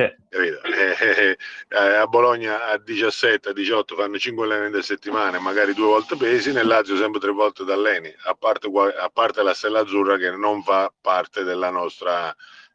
Sì. 0.01 0.19
Eh, 1.01 1.37
eh, 1.69 1.77
a 1.77 2.07
Bologna 2.07 2.67
a 2.67 2.79
17, 2.79 3.49
a 3.49 3.53
18 3.53 3.97
fanno 3.97 4.19
5 4.19 4.45
allenamenti 4.45 4.79
a 4.79 4.83
settimana, 4.83 5.39
magari 5.41 5.75
due 5.75 5.87
volte 5.87 6.17
pesi, 6.17 6.53
nel 6.53 6.67
Lazio 6.67 6.97
sempre 6.97 7.21
tre 7.21 7.33
volte 7.33 7.65
da 7.65 7.75
alleni, 7.75 8.15
a 8.25 8.35
parte, 8.35 8.69
a 8.69 9.11
parte 9.13 9.43
la 9.43 9.55
Stella 9.55 9.81
Azzurra 9.81 10.17
che 10.19 10.31
non 10.31 10.63
fa 10.63 10.93
parte 11.01 11.43
della 11.43 11.71
nostra 11.71 12.35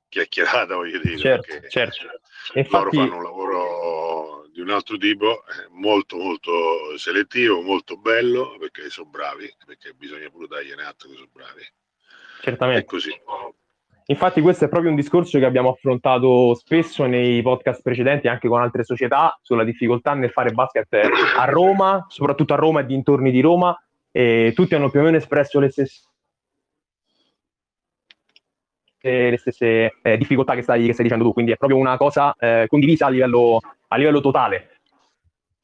chiacchierata, 0.09 0.75
voglio 0.75 0.99
dire. 0.99 1.17
Certo, 1.17 1.67
certo. 1.69 2.21
Infatti... 2.53 2.71
Loro 2.71 2.91
fanno 2.91 3.17
un 3.17 3.23
lavoro 3.23 4.47
di 4.51 4.61
un 4.61 4.69
altro 4.69 4.97
tipo, 4.97 5.43
molto 5.71 6.17
molto 6.17 6.97
selettivo, 6.97 7.61
molto 7.61 7.97
bello, 7.97 8.55
perché 8.57 8.89
sono 8.89 9.09
bravi, 9.09 9.53
perché 9.65 9.93
bisogna 9.93 10.29
pure 10.29 10.47
dargliene 10.47 10.83
atto 10.83 11.07
che 11.07 11.15
sono 11.15 11.29
bravi. 11.31 11.65
Certamente. 12.41 12.81
È 12.81 12.85
così. 12.85 13.21
Infatti 14.07 14.39
questo 14.41 14.65
è 14.65 14.69
proprio 14.69 14.91
un 14.91 14.95
discorso 14.95 15.39
che 15.39 15.45
abbiamo 15.45 15.69
affrontato 15.69 16.53
spesso 16.53 17.05
nei 17.05 17.41
podcast 17.41 17.81
precedenti, 17.81 18.27
anche 18.27 18.47
con 18.47 18.61
altre 18.61 18.83
società, 18.83 19.37
sulla 19.41 19.63
difficoltà 19.63 20.13
nel 20.13 20.29
fare 20.29 20.51
basket 20.51 20.87
a 21.37 21.45
Roma, 21.45 22.05
soprattutto 22.07 22.53
a 22.53 22.57
Roma 22.57 22.81
e 22.81 22.85
dintorni 22.85 23.31
di 23.31 23.41
Roma, 23.41 23.75
e 24.11 24.53
tutti 24.55 24.75
hanno 24.75 24.91
più 24.91 24.99
o 24.99 25.03
meno 25.03 25.17
espresso 25.17 25.59
le 25.59 25.71
stesse 25.71 26.03
le 29.05 29.37
stesse 29.37 29.97
eh, 30.01 30.17
difficoltà 30.17 30.55
che 30.55 30.63
stai, 30.63 30.85
che 30.85 30.93
stai, 30.93 31.03
dicendo 31.03 31.25
tu, 31.25 31.33
quindi 31.33 31.51
è 31.51 31.57
proprio 31.57 31.77
una 31.77 31.95
cosa 31.95 32.35
eh, 32.39 32.65
condivisa 32.67 33.05
a 33.05 33.09
livello, 33.09 33.59
a 33.87 33.97
livello 33.97 34.19
totale. 34.19 34.74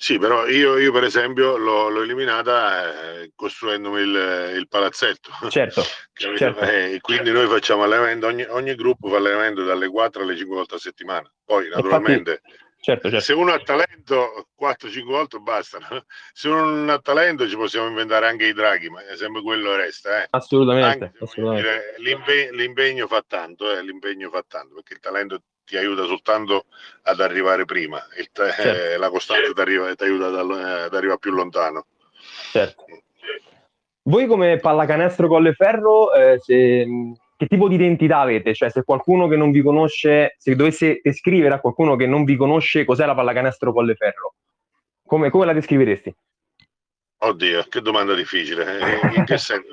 Sì, 0.02 0.18
però 0.18 0.48
io, 0.48 0.80
io 0.80 0.92
per 0.92 1.04
esempio 1.04 1.58
l'ho, 1.58 1.88
l'ho 1.88 2.02
eliminata 2.02 3.20
eh, 3.22 3.34
costruendomi 3.36 4.02
il, 4.02 4.54
il, 4.56 4.68
palazzetto. 4.68 5.30
Certo. 5.48 5.84
certo. 6.12 6.60
Eh, 6.62 6.98
quindi 7.02 7.30
noi 7.30 7.46
facciamo 7.46 7.84
allenamento, 7.84 8.26
ogni, 8.26 8.44
ogni, 8.50 8.74
gruppo 8.74 9.10
fa 9.10 9.18
allenamento 9.18 9.64
dalle 9.64 9.88
4 9.88 10.24
alle 10.24 10.36
5 10.36 10.56
volte 10.56 10.74
a 10.74 10.80
settimana. 10.80 11.32
Poi 11.46 11.70
naturalmente 11.70 12.42
certo, 12.80 13.10
certo. 13.10 13.24
se 13.24 13.34
uno 13.34 13.54
ha 13.54 13.60
talento 13.60 14.48
4-5 14.60 15.04
volte 15.04 15.38
bastano. 15.38 15.86
Se 16.34 16.50
uno 16.50 16.66
non 16.66 16.90
ha 16.90 16.98
talento 16.98 17.48
ci 17.48 17.56
possiamo 17.56 17.88
inventare 17.88 18.28
anche 18.28 18.48
i 18.48 18.54
draghi, 18.54 18.90
ma 18.90 19.02
sempre 19.16 19.44
quello 19.44 19.76
resta. 19.76 20.24
Eh. 20.24 20.28
Assolutamente. 20.32 21.06
Anche, 21.06 21.24
assolutamente. 21.24 21.70
Dire, 21.70 21.96
l'impegno, 21.98 22.52
l'impegno, 22.54 23.06
fa 23.06 23.24
tanto, 23.28 23.72
eh, 23.72 23.84
l'impegno 23.84 24.32
fa 24.32 24.44
tanto, 24.48 24.74
perché 24.74 24.94
il 24.94 25.00
talento 25.00 25.44
ti 25.72 25.78
aiuta 25.78 26.04
soltanto 26.04 26.66
ad 27.04 27.22
arrivare 27.22 27.64
prima, 27.64 27.98
te, 28.34 28.52
certo. 28.52 28.62
eh, 28.62 28.98
la 28.98 29.10
costanza 29.10 29.54
ti, 29.54 29.62
arriva, 29.62 29.94
aiuta 29.98 30.28
ad, 30.28 30.36
ad, 30.36 30.94
arrivare 30.94 31.18
più 31.18 31.32
lontano. 31.32 31.86
Certo. 32.52 32.86
Voi 34.04 34.28
come 34.28 34.58
pallacanestro 34.58 35.30
Colleferro, 35.30 36.14
eh, 36.14 36.40
se, 36.40 36.86
che 37.38 37.48
tipo 37.48 37.70
di 37.70 37.76
identità 37.76 38.20
avete? 38.20 38.54
Cioè 38.54 38.70
se 38.70 38.84
qualcuno 38.84 39.30
che 39.30 39.38
non 39.38 39.52
vi 39.52 39.62
conosce, 39.62 40.36
se 40.38 40.56
dovesse 40.56 41.00
descrivere 41.02 41.54
a 41.54 41.62
qualcuno 41.62 41.96
che 41.96 42.06
non 42.06 42.26
vi 42.26 42.36
conosce 42.36 42.84
cos'è 42.84 43.06
la 43.06 43.16
pallacanestro 43.16 43.72
Colleferro, 43.72 44.34
come, 45.06 45.30
come 45.30 45.46
la 45.46 45.54
descriveresti? 45.54 46.14
Oddio, 47.24 47.64
che 47.70 47.82
domanda 47.82 48.14
difficile. 48.16 48.66
Eh, 49.12 49.16
in 49.16 49.26
che 49.26 49.38
senso? 49.38 49.68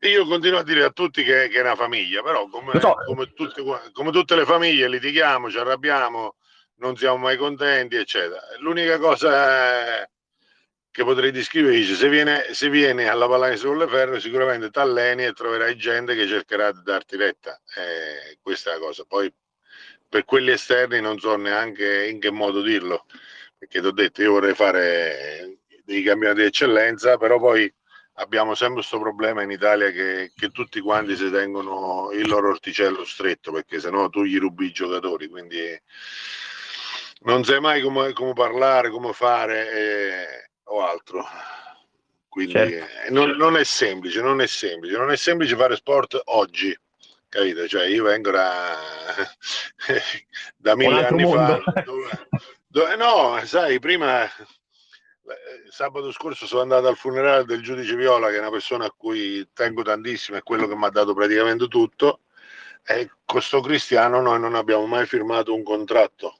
Io 0.00 0.26
continuo 0.26 0.60
a 0.60 0.62
dire 0.62 0.84
a 0.84 0.90
tutti 0.90 1.22
che, 1.24 1.48
che 1.48 1.58
è 1.58 1.62
una 1.62 1.74
famiglia, 1.74 2.22
però 2.22 2.48
come, 2.48 2.78
so. 2.80 2.94
come, 3.06 3.32
tutte, 3.34 3.62
come, 3.92 4.10
tutte, 4.12 4.36
le 4.36 4.44
famiglie 4.44 4.88
litighiamo, 4.88 5.50
ci 5.50 5.58
arrabbiamo, 5.58 6.36
non 6.76 6.96
siamo 6.96 7.16
mai 7.16 7.36
contenti, 7.36 7.96
eccetera. 7.96 8.40
L'unica 8.60 8.98
cosa 8.98 10.08
che 10.92 11.04
potrei 11.04 11.30
descrivere 11.32 11.82
se 11.82 12.08
viene, 12.08 12.52
se 12.52 12.68
viene 12.68 13.08
alla 13.08 13.28
Pallane 13.28 13.56
sulle 13.56 13.86
Ferro 13.86 14.18
sicuramente 14.18 14.70
t'alleni 14.70 15.24
e 15.24 15.32
troverai 15.32 15.76
gente 15.76 16.14
che 16.14 16.26
cercherà 16.26 16.72
di 16.72 16.82
darti 16.82 17.16
retta. 17.16 17.60
Eh, 17.76 18.38
questa 18.40 18.70
è 18.70 18.74
la 18.74 18.80
cosa. 18.80 19.04
Poi 19.04 19.32
per 20.08 20.24
quelli 20.24 20.52
esterni 20.52 21.00
non 21.00 21.18
so 21.18 21.36
neanche 21.36 22.06
in 22.06 22.20
che 22.20 22.30
modo 22.30 22.62
dirlo, 22.62 23.06
perché 23.58 23.80
ti 23.80 23.86
ho 23.86 23.92
detto 23.92 24.22
io 24.22 24.32
vorrei 24.32 24.54
fare 24.54 25.59
dei 25.90 26.02
campionati 26.02 26.40
di 26.40 26.46
eccellenza, 26.46 27.16
però 27.16 27.38
poi 27.38 27.72
abbiamo 28.14 28.54
sempre 28.54 28.76
questo 28.76 29.00
problema 29.00 29.42
in 29.42 29.50
Italia 29.50 29.90
che, 29.90 30.32
che, 30.36 30.50
tutti 30.50 30.80
quanti 30.80 31.16
si 31.16 31.30
tengono 31.30 32.10
il 32.12 32.28
loro 32.28 32.50
orticello 32.50 33.04
stretto, 33.04 33.50
perché 33.50 33.80
sennò 33.80 34.08
tu 34.08 34.22
gli 34.22 34.38
rubi 34.38 34.66
i 34.66 34.72
giocatori, 34.72 35.28
quindi 35.28 35.60
non 37.22 37.44
sai 37.44 37.60
mai 37.60 37.82
come, 37.82 38.12
come 38.12 38.32
parlare, 38.34 38.90
come 38.90 39.12
fare 39.12 39.72
eh, 39.72 40.50
o 40.64 40.86
altro. 40.86 41.26
Quindi 42.28 42.52
certo. 42.52 43.06
eh, 43.06 43.10
non, 43.10 43.30
non, 43.30 43.56
è 43.56 43.64
semplice, 43.64 44.20
non 44.20 44.40
è 44.40 44.46
semplice, 44.46 44.96
non 44.96 45.10
è 45.10 45.16
semplice 45.16 45.56
fare 45.56 45.74
sport 45.74 46.20
oggi. 46.26 46.76
Capito? 47.28 47.66
Cioè, 47.66 47.86
io 47.86 48.04
vengo 48.04 48.30
da, 48.30 48.76
da 50.56 50.76
mille 50.76 51.06
anni 51.06 51.22
mondo. 51.22 51.60
fa. 51.62 51.82
Dove, 51.82 52.28
dove, 52.66 52.96
no, 52.96 53.40
sai, 53.44 53.78
prima 53.80 54.28
eh, 55.34 55.70
sabato 55.70 56.12
scorso 56.12 56.46
sono 56.46 56.62
andato 56.62 56.86
al 56.88 56.96
funerale 56.96 57.44
del 57.44 57.62
giudice 57.62 57.94
Viola, 57.96 58.28
che 58.28 58.36
è 58.36 58.40
una 58.40 58.50
persona 58.50 58.86
a 58.86 58.94
cui 58.96 59.48
tengo 59.52 59.82
tantissimo, 59.82 60.36
è 60.38 60.42
quello 60.42 60.66
che 60.66 60.76
mi 60.76 60.84
ha 60.84 60.90
dato 60.90 61.14
praticamente 61.14 61.68
tutto. 61.68 62.20
E 62.84 63.06
con 63.06 63.16
questo 63.26 63.60
Cristiano 63.60 64.20
noi 64.20 64.40
non 64.40 64.54
abbiamo 64.54 64.86
mai 64.86 65.06
firmato 65.06 65.54
un 65.54 65.62
contratto. 65.62 66.38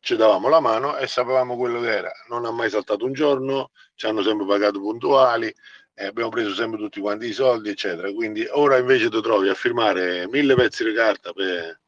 Ci 0.00 0.16
davamo 0.16 0.48
la 0.48 0.60
mano 0.60 0.96
e 0.96 1.06
sapevamo 1.06 1.56
quello 1.56 1.80
che 1.80 1.90
era. 1.90 2.12
Non 2.28 2.44
ha 2.44 2.50
mai 2.50 2.70
saltato 2.70 3.04
un 3.04 3.12
giorno, 3.12 3.70
ci 3.94 4.06
hanno 4.06 4.22
sempre 4.22 4.46
pagato 4.46 4.80
puntuali, 4.80 5.52
abbiamo 5.96 6.30
preso 6.30 6.54
sempre 6.54 6.78
tutti 6.78 7.00
quanti 7.00 7.26
i 7.26 7.32
soldi, 7.32 7.70
eccetera. 7.70 8.12
Quindi 8.12 8.46
ora 8.50 8.76
invece 8.78 9.10
ti 9.10 9.20
trovi 9.20 9.48
a 9.48 9.54
firmare 9.54 10.28
mille 10.28 10.54
pezzi 10.54 10.84
di 10.84 10.92
carta 10.92 11.32
per, 11.32 11.80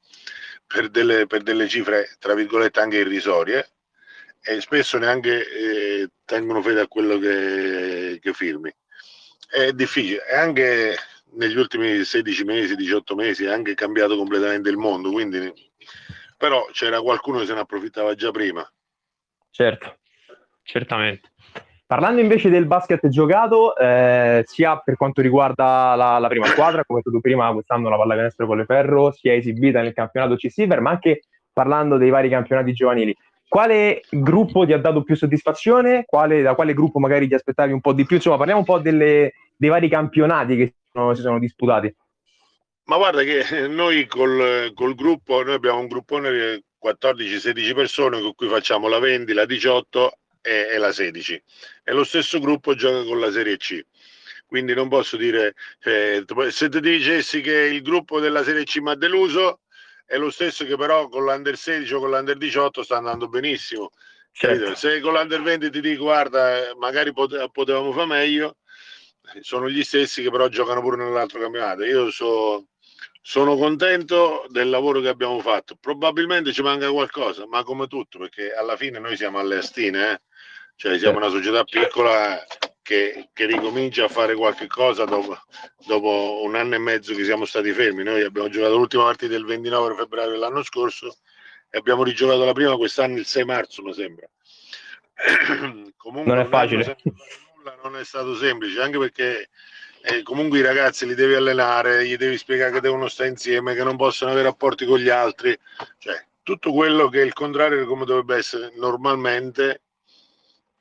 per, 0.66 0.88
delle, 0.90 1.26
per 1.26 1.42
delle 1.42 1.68
cifre, 1.68 2.16
tra 2.18 2.34
virgolette, 2.34 2.80
anche 2.80 2.98
irrisorie 2.98 3.70
e 4.48 4.60
spesso 4.60 4.96
neanche 4.98 5.40
eh, 5.40 6.08
tengono 6.24 6.62
fede 6.62 6.80
a 6.80 6.88
quello 6.88 7.18
che, 7.18 8.18
che 8.20 8.32
firmi. 8.32 8.72
È 9.50 9.72
difficile, 9.72 10.26
e 10.26 10.36
anche 10.36 10.94
negli 11.32 11.56
ultimi 11.56 12.02
16 12.02 12.44
mesi, 12.44 12.74
18 12.74 13.14
mesi 13.14 13.44
è 13.44 13.52
anche 13.52 13.74
cambiato 13.74 14.16
completamente 14.16 14.70
il 14.70 14.76
mondo, 14.76 15.10
quindi 15.10 15.52
però 16.36 16.66
c'era 16.72 17.00
qualcuno 17.00 17.40
che 17.40 17.46
se 17.46 17.54
ne 17.54 17.60
approfittava 17.60 18.14
già 18.14 18.30
prima. 18.30 18.66
Certo, 19.50 19.98
certamente. 20.62 21.32
Parlando 21.84 22.20
invece 22.20 22.50
del 22.50 22.66
basket 22.66 23.08
giocato, 23.08 23.76
eh, 23.76 24.42
sia 24.46 24.76
per 24.78 24.96
quanto 24.96 25.22
riguarda 25.22 25.94
la, 25.96 26.18
la 26.18 26.28
prima 26.28 26.46
squadra, 26.46 26.84
come 26.84 27.00
tu 27.00 27.18
prima, 27.20 27.50
quest'anno 27.52 27.88
la 27.88 27.96
pallacanestro 27.96 28.46
Colleferro 28.46 29.10
si 29.10 29.28
è 29.28 29.32
esibita 29.32 29.80
nel 29.80 29.94
campionato 29.94 30.36
C-Silver, 30.36 30.80
ma 30.80 30.90
anche 30.90 31.22
parlando 31.50 31.96
dei 31.96 32.10
vari 32.10 32.28
campionati 32.28 32.72
giovanili. 32.72 33.16
Quale 33.48 34.02
gruppo 34.10 34.66
ti 34.66 34.74
ha 34.74 34.78
dato 34.78 35.02
più 35.02 35.16
soddisfazione? 35.16 36.04
Quale, 36.04 36.42
da 36.42 36.54
quale 36.54 36.74
gruppo 36.74 36.98
magari 36.98 37.26
ti 37.26 37.34
aspettavi 37.34 37.72
un 37.72 37.80
po' 37.80 37.94
di 37.94 38.04
più? 38.04 38.16
Insomma, 38.16 38.36
parliamo 38.36 38.60
un 38.60 38.66
po' 38.66 38.78
delle, 38.78 39.32
dei 39.56 39.70
vari 39.70 39.88
campionati 39.88 40.56
che 40.56 40.74
sono, 40.92 41.14
si 41.14 41.22
sono 41.22 41.38
disputati. 41.38 41.94
Ma 42.84 42.96
guarda 42.96 43.22
che 43.22 43.66
noi 43.68 44.06
col, 44.06 44.72
col 44.74 44.94
gruppo, 44.94 45.42
noi 45.42 45.54
abbiamo 45.54 45.80
un 45.80 45.86
gruppone 45.88 46.30
di 46.30 46.64
14-16 46.82 47.74
persone 47.74 48.20
con 48.20 48.34
cui 48.34 48.48
facciamo 48.48 48.88
la 48.88 48.98
20, 48.98 49.32
la 49.32 49.46
18 49.46 50.18
e, 50.42 50.68
e, 50.72 50.78
la 50.78 50.92
16. 50.92 51.42
E 51.84 51.92
lo 51.92 52.04
stesso 52.04 52.38
gruppo 52.40 52.74
gioca 52.74 53.02
con 53.04 53.18
la 53.18 53.30
Serie 53.30 53.56
C. 53.56 53.80
Quindi 54.46 54.72
non 54.72 54.88
posso 54.88 55.16
dire, 55.16 55.54
eh, 55.84 56.24
se 56.48 56.68
ti 56.70 56.80
dicessi 56.80 57.42
che 57.42 57.52
il 57.52 57.82
gruppo 57.82 58.20
della 58.20 58.42
Serie 58.42 58.64
C 58.64 58.78
mi 58.78 58.90
ha 58.90 58.94
deluso, 58.94 59.60
è 60.08 60.16
lo 60.16 60.30
stesso 60.30 60.64
che 60.64 60.74
però 60.76 61.06
con 61.08 61.22
l'Under 61.22 61.54
16 61.54 61.92
o 61.92 61.98
con 62.00 62.08
l'Under 62.08 62.38
18 62.38 62.82
sta 62.82 62.96
andando 62.96 63.28
benissimo. 63.28 63.90
Certo. 64.32 64.74
Se 64.74 65.00
con 65.00 65.12
l'Under 65.12 65.42
20 65.42 65.68
ti 65.68 65.80
dico 65.82 66.04
guarda, 66.04 66.72
magari 66.78 67.12
pote- 67.12 67.50
potevamo 67.52 67.92
fare 67.92 68.06
meglio, 68.06 68.56
sono 69.40 69.68
gli 69.68 69.84
stessi 69.84 70.22
che 70.22 70.30
però 70.30 70.48
giocano 70.48 70.80
pure 70.80 70.96
nell'altro 70.96 71.38
campionato. 71.38 71.84
Io 71.84 72.10
so, 72.10 72.68
sono 73.20 73.56
contento 73.56 74.46
del 74.48 74.70
lavoro 74.70 75.00
che 75.00 75.08
abbiamo 75.08 75.40
fatto. 75.40 75.76
Probabilmente 75.78 76.54
ci 76.54 76.62
manca 76.62 76.90
qualcosa, 76.90 77.46
ma 77.46 77.62
come 77.62 77.86
tutto, 77.86 78.18
perché 78.18 78.54
alla 78.54 78.76
fine 78.76 78.98
noi 78.98 79.14
siamo 79.14 79.38
alle 79.38 79.58
astine, 79.58 80.12
eh? 80.12 80.20
cioè 80.74 80.98
siamo 80.98 81.20
certo. 81.20 81.26
una 81.28 81.28
società 81.28 81.64
piccola 81.64 82.46
che, 82.88 83.28
che, 83.34 83.44
ricomincia 83.44 84.06
a 84.06 84.08
fare 84.08 84.34
qualche 84.34 84.66
cosa 84.66 85.04
dopo, 85.04 85.36
dopo, 85.86 86.40
un 86.42 86.54
anno 86.54 86.74
e 86.74 86.78
mezzo 86.78 87.14
che 87.14 87.22
siamo 87.22 87.44
stati 87.44 87.70
fermi. 87.72 88.02
Noi 88.02 88.22
abbiamo 88.22 88.48
giocato 88.48 88.78
l'ultima 88.78 89.04
partita 89.04 89.36
il 89.36 89.44
29 89.44 89.94
febbraio 89.94 90.30
dell'anno 90.30 90.62
scorso 90.62 91.18
e 91.68 91.76
abbiamo 91.76 92.02
rigiocato 92.02 92.46
la 92.46 92.54
prima 92.54 92.78
quest'anno 92.78 93.18
il 93.18 93.26
6 93.26 93.44
marzo, 93.44 93.82
mi 93.82 93.92
sembra. 93.92 94.26
comunque 95.98 96.34
non 96.34 96.38
è 96.42 96.48
facile. 96.48 96.96
Nulla, 97.56 97.78
non 97.82 97.94
è 97.94 98.04
stato 98.06 98.34
semplice, 98.34 98.80
anche 98.80 98.96
perché 98.96 99.50
eh, 100.00 100.22
comunque 100.22 100.60
i 100.60 100.62
ragazzi 100.62 101.06
li 101.06 101.14
devi 101.14 101.34
allenare, 101.34 102.06
gli 102.06 102.16
devi 102.16 102.38
spiegare 102.38 102.72
che 102.72 102.80
devono 102.80 103.08
stare 103.08 103.28
insieme, 103.28 103.74
che 103.74 103.84
non 103.84 103.98
possono 103.98 104.30
avere 104.30 104.46
rapporti 104.46 104.86
con 104.86 104.98
gli 104.98 105.10
altri, 105.10 105.54
cioè 105.98 106.24
tutto 106.42 106.72
quello 106.72 107.10
che 107.10 107.20
è 107.20 107.24
il 107.26 107.34
contrario 107.34 107.80
di 107.80 107.84
come 107.84 108.06
dovrebbe 108.06 108.36
essere 108.36 108.72
normalmente 108.76 109.82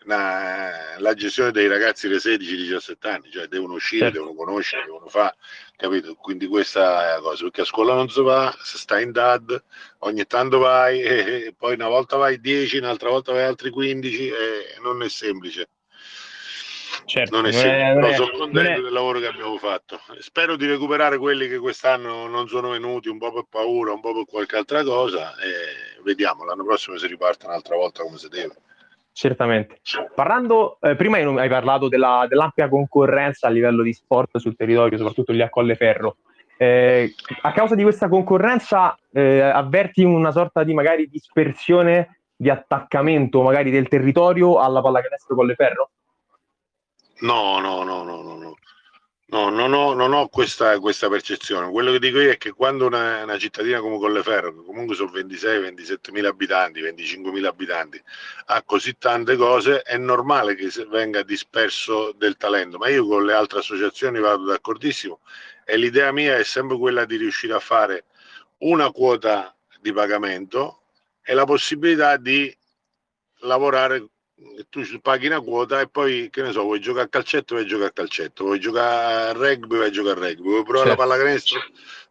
la, 0.07 0.95
la, 0.97 1.13
gestione 1.13 1.51
dei 1.51 1.67
ragazzi 1.67 2.07
dei 2.07 2.17
16-17 2.17 3.07
anni, 3.07 3.29
cioè 3.29 3.47
devono 3.47 3.73
uscire, 3.73 4.05
certo. 4.05 4.19
devono 4.19 4.35
conoscere, 4.35 4.85
devono 4.85 5.07
fare, 5.07 5.35
capito? 5.75 6.15
Quindi 6.15 6.47
questa 6.47 7.09
è 7.09 7.13
la 7.15 7.19
cosa, 7.19 7.43
perché 7.43 7.61
a 7.61 7.65
scuola 7.65 7.93
non 7.93 8.09
si 8.09 8.21
va, 8.21 8.55
si 8.61 8.77
sta 8.77 8.99
in 8.99 9.11
DAD, 9.11 9.61
ogni 9.99 10.25
tanto 10.25 10.59
vai, 10.59 11.01
e, 11.03 11.53
poi 11.57 11.73
una 11.73 11.89
volta 11.89 12.15
vai 12.15 12.39
10, 12.39 12.77
un'altra 12.77 13.09
volta 13.09 13.33
vai 13.33 13.43
altri 13.43 13.69
15, 13.69 14.27
e 14.29 14.33
non 14.81 15.03
è 15.03 15.09
semplice. 15.09 15.69
Certo, 17.03 17.35
non 17.35 17.45
è 17.45 17.51
semplice, 17.51 17.93
non 17.93 18.03
è, 18.05 18.15
sono 18.15 18.37
contento 18.37 18.81
del 18.81 18.93
lavoro 18.93 19.19
che 19.19 19.27
abbiamo 19.27 19.57
fatto. 19.57 19.99
Spero 20.19 20.55
di 20.55 20.65
recuperare 20.65 21.17
quelli 21.17 21.47
che 21.47 21.57
quest'anno 21.57 22.27
non 22.27 22.47
sono 22.47 22.69
venuti, 22.69 23.09
un 23.09 23.17
po' 23.17 23.33
per 23.33 23.45
paura, 23.49 23.91
un 23.91 24.01
po' 24.01 24.13
per 24.13 24.25
qualche 24.25 24.55
altra 24.55 24.83
cosa, 24.83 25.35
e 25.37 26.01
vediamo, 26.01 26.45
l'anno 26.45 26.63
prossimo 26.63 26.97
si 26.97 27.07
riparte 27.07 27.45
un'altra 27.45 27.75
volta 27.75 28.03
come 28.03 28.17
si 28.17 28.29
deve. 28.29 28.55
Certamente. 29.17 29.81
Parlando, 30.13 30.77
eh, 30.79 30.95
prima 30.95 31.17
hai 31.17 31.49
parlato 31.49 31.87
della, 31.87 32.27
dell'ampia 32.29 32.69
concorrenza 32.69 33.47
a 33.47 33.49
livello 33.49 33.81
di 33.81 33.91
sport 33.91 34.37
sul 34.37 34.55
territorio, 34.55 34.95
soprattutto 34.95 35.31
lì 35.31 35.41
a 35.41 35.49
Colleferro. 35.49 36.17
Eh, 36.55 37.15
a 37.41 37.51
causa 37.51 37.73
di 37.73 37.81
questa 37.81 38.09
concorrenza 38.09 38.95
eh, 39.11 39.39
avverti 39.39 40.03
una 40.03 40.29
sorta 40.29 40.63
di 40.63 40.75
magari 40.75 41.09
dispersione 41.09 42.19
di 42.35 42.51
attaccamento 42.51 43.41
magari 43.41 43.71
del 43.71 43.87
territorio 43.87 44.59
alla 44.59 44.81
pallacanestro 44.81 45.35
Colleferro? 45.35 45.89
No, 47.21 47.59
no, 47.59 47.81
no, 47.81 48.03
no, 48.03 48.21
no, 48.21 48.36
no. 49.29 49.49
No, 49.49 49.49
non 49.49 49.73
ho, 49.73 49.93
non 49.93 50.13
ho 50.13 50.27
questa, 50.29 50.79
questa, 50.79 51.09
percezione. 51.09 51.69
Quello 51.69 51.91
che 51.91 51.99
dico 51.99 52.19
io 52.19 52.31
è 52.31 52.37
che 52.37 52.51
quando 52.51 52.85
una, 52.85 53.23
una 53.23 53.37
cittadina 53.37 53.79
come 53.81 53.97
Colleferro, 53.97 54.53
che 54.53 54.65
comunque 54.65 54.95
sono 54.95 55.11
26-27 55.11 56.11
mila 56.11 56.29
abitanti, 56.29 56.81
25 56.81 57.31
mila 57.31 57.49
abitanti, 57.49 58.01
ha 58.45 58.63
così 58.63 58.97
tante 58.97 59.35
cose, 59.35 59.81
è 59.81 59.97
normale 59.97 60.55
che 60.55 60.69
venga 60.89 61.23
disperso 61.23 62.13
del 62.13 62.37
talento. 62.37 62.77
Ma 62.77 62.87
io 62.89 63.05
con 63.05 63.25
le 63.25 63.33
altre 63.33 63.59
associazioni 63.59 64.19
vado 64.19 64.45
d'accordissimo 64.45 65.19
e 65.65 65.75
l'idea 65.75 66.11
mia 66.13 66.37
è 66.37 66.43
sempre 66.43 66.77
quella 66.77 67.03
di 67.03 67.17
riuscire 67.17 67.53
a 67.53 67.59
fare 67.59 68.05
una 68.59 68.91
quota 68.91 69.53
di 69.81 69.91
pagamento 69.91 70.83
e 71.21 71.33
la 71.33 71.43
possibilità 71.43 72.15
di 72.15 72.55
lavorare 73.41 74.07
tu 74.69 74.81
paghi 75.01 75.25
una 75.25 75.41
quota 75.41 75.81
e 75.81 75.89
poi 75.89 76.29
che 76.29 76.43
ne 76.43 76.51
so 76.51 76.61
vuoi 76.61 76.79
giocare 76.79 77.05
a 77.05 77.09
calcetto 77.09 77.55
vai 77.55 77.63
a 77.63 77.67
giocare 77.67 77.89
a 77.89 77.93
calcetto 77.93 78.43
vuoi 78.43 78.59
giocare 78.59 79.29
a 79.29 79.31
rugby 79.33 79.77
vai 79.77 79.87
a 79.87 79.89
giocare 79.89 80.19
a 80.19 80.27
rugby 80.27 80.47
vuoi 80.47 80.63
provare 80.63 80.89
certo. 80.89 81.01
la 81.01 81.07
pallacanestro 81.07 81.59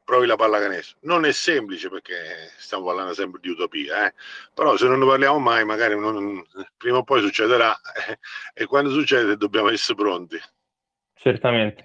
provi 0.03 0.27
la 0.27 0.35
pallacanestro 0.35 0.99
non 1.03 1.25
è 1.25 1.33
semplice 1.33 1.89
perché 1.89 2.51
stiamo 2.57 2.87
parlando 2.87 3.15
sempre 3.15 3.41
di 3.41 3.49
utopia 3.49 4.09
eh? 4.09 4.15
però 4.53 4.77
se 4.77 4.89
non 4.89 4.99
ne 4.99 5.07
parliamo 5.07 5.39
mai 5.39 5.65
magari 5.65 5.97
non, 5.97 6.45
prima 6.77 6.99
o 6.99 7.05
poi 7.05 7.21
succederà 7.21 7.79
eh? 8.09 8.19
e 8.55 8.67
quando 8.67 8.91
succede 8.91 9.37
dobbiamo 9.37 9.71
essere 9.71 9.97
pronti 9.97 10.37
certamente 11.15 11.85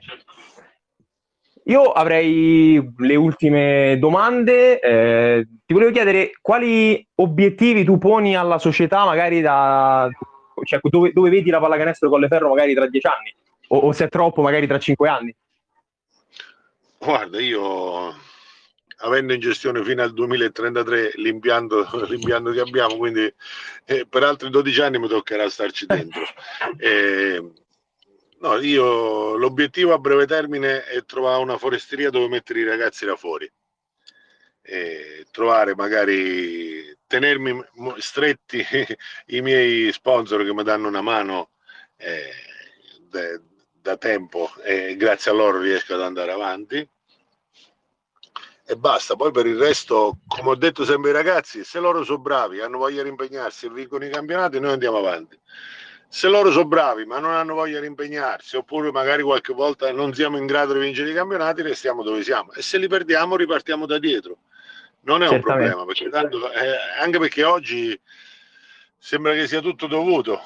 io 1.65 1.91
avrei 1.91 2.83
le 2.97 3.15
ultime 3.15 3.97
domande. 3.99 4.79
Eh, 4.79 5.47
ti 5.63 5.73
volevo 5.75 5.91
chiedere 5.91 6.31
quali 6.41 7.07
obiettivi 7.15 7.83
tu 7.83 7.99
poni 7.99 8.35
alla 8.35 8.57
società, 8.57 9.05
magari 9.05 9.41
da 9.41 10.09
cioè, 10.63 10.79
dove, 10.83 11.11
dove, 11.11 11.29
vedi 11.29 11.49
la 11.49 11.59
pallacanestro 11.59 12.09
con 12.09 12.19
le 12.19 12.27
ferro 12.27 12.49
magari 12.49 12.73
tra 12.73 12.87
dieci 12.87 13.07
anni, 13.07 13.33
o, 13.69 13.77
o 13.77 13.91
se 13.91 14.05
è 14.05 14.09
troppo, 14.09 14.41
magari 14.41 14.67
tra 14.67 14.79
cinque 14.79 15.09
anni. 15.09 15.35
Guarda, 16.97 17.39
io 17.39 18.15
avendo 19.03 19.33
in 19.33 19.39
gestione 19.39 19.83
fino 19.83 20.03
al 20.03 20.13
2033 20.13 21.13
l'impianto, 21.15 21.87
l'impianto 22.07 22.51
che 22.51 22.59
abbiamo, 22.59 22.97
quindi 22.97 23.33
eh, 23.85 24.05
per 24.07 24.23
altri 24.23 24.49
12 24.49 24.81
anni 24.81 24.99
mi 24.99 25.07
toccherà 25.07 25.49
starci 25.49 25.85
dentro. 25.85 26.21
Eh, 26.77 27.51
No, 28.41 28.57
io 28.57 29.35
l'obiettivo 29.35 29.93
a 29.93 29.99
breve 29.99 30.25
termine 30.25 30.83
è 30.85 31.05
trovare 31.05 31.43
una 31.43 31.59
foresteria 31.59 32.09
dove 32.09 32.27
mettere 32.27 32.61
i 32.61 32.63
ragazzi 32.63 33.05
là 33.05 33.15
fuori. 33.15 33.49
E 34.63 35.27
trovare 35.29 35.75
magari 35.75 36.90
tenermi 37.11 37.61
stretti 37.97 38.65
i 39.27 39.41
miei 39.41 39.91
sponsor 39.91 40.45
che 40.45 40.53
mi 40.53 40.63
danno 40.63 40.87
una 40.87 41.01
mano 41.01 41.49
eh, 41.97 42.31
da, 43.09 43.37
da 43.81 43.97
tempo 43.97 44.49
e 44.63 44.95
grazie 44.95 45.31
a 45.31 45.33
loro 45.33 45.59
riesco 45.59 45.93
ad 45.93 46.01
andare 46.01 46.31
avanti. 46.31 46.89
E 48.65 48.77
basta. 48.77 49.17
Poi 49.17 49.31
per 49.31 49.45
il 49.45 49.57
resto, 49.57 50.19
come 50.25 50.51
ho 50.51 50.55
detto 50.55 50.85
sempre 50.85 51.09
ai 51.09 51.15
ragazzi, 51.15 51.65
se 51.65 51.79
loro 51.79 52.05
sono 52.05 52.19
bravi, 52.19 52.61
hanno 52.61 52.77
voglia 52.77 53.03
di 53.03 53.09
impegnarsi 53.09 53.67
vincono 53.67 54.05
i 54.05 54.09
campionati, 54.09 54.61
noi 54.61 54.71
andiamo 54.71 54.97
avanti. 54.97 55.37
Se 56.07 56.29
loro 56.29 56.49
sono 56.51 56.65
bravi 56.65 57.05
ma 57.05 57.19
non 57.19 57.31
hanno 57.31 57.55
voglia 57.55 57.81
di 57.81 57.87
impegnarsi 57.87 58.55
oppure 58.55 58.91
magari 58.91 59.21
qualche 59.23 59.53
volta 59.53 59.91
non 59.91 60.13
siamo 60.13 60.37
in 60.37 60.45
grado 60.45 60.73
di 60.73 60.79
vincere 60.79 61.09
i 61.09 61.13
campionati 61.13 61.61
restiamo 61.61 62.03
dove 62.03 62.23
siamo. 62.23 62.53
E 62.53 62.61
se 62.61 62.77
li 62.77 62.87
perdiamo 62.87 63.35
ripartiamo 63.35 63.85
da 63.85 63.99
dietro 63.99 64.37
non 65.01 65.23
è 65.23 65.27
un 65.27 65.41
problema 65.41 65.85
perché 65.85 66.09
tanto, 66.09 66.51
eh, 66.51 66.77
anche 66.99 67.19
perché 67.19 67.43
oggi 67.43 67.99
sembra 68.97 69.33
che 69.33 69.47
sia 69.47 69.61
tutto 69.61 69.87
dovuto 69.87 70.41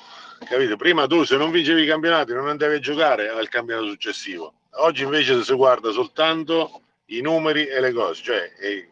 capito? 0.48 0.76
prima 0.76 1.08
tu 1.08 1.24
se 1.24 1.38
non 1.38 1.52
vincevi 1.52 1.84
i 1.84 1.88
campionati 1.88 2.34
non 2.34 2.48
andavi 2.48 2.76
a 2.76 2.80
giocare 2.80 3.30
al 3.30 3.50
campionato 3.50 3.88
successivo 3.88 4.54
oggi 4.78 5.04
invece 5.04 5.44
si 5.44 5.54
guarda 5.54 5.92
soltanto 5.92 6.82
i 7.08 7.22
numeri 7.22 7.66
e 7.68 7.80
le 7.80 7.92
cose 7.92 8.24
cioè 8.24 8.52
eh, 8.60 8.90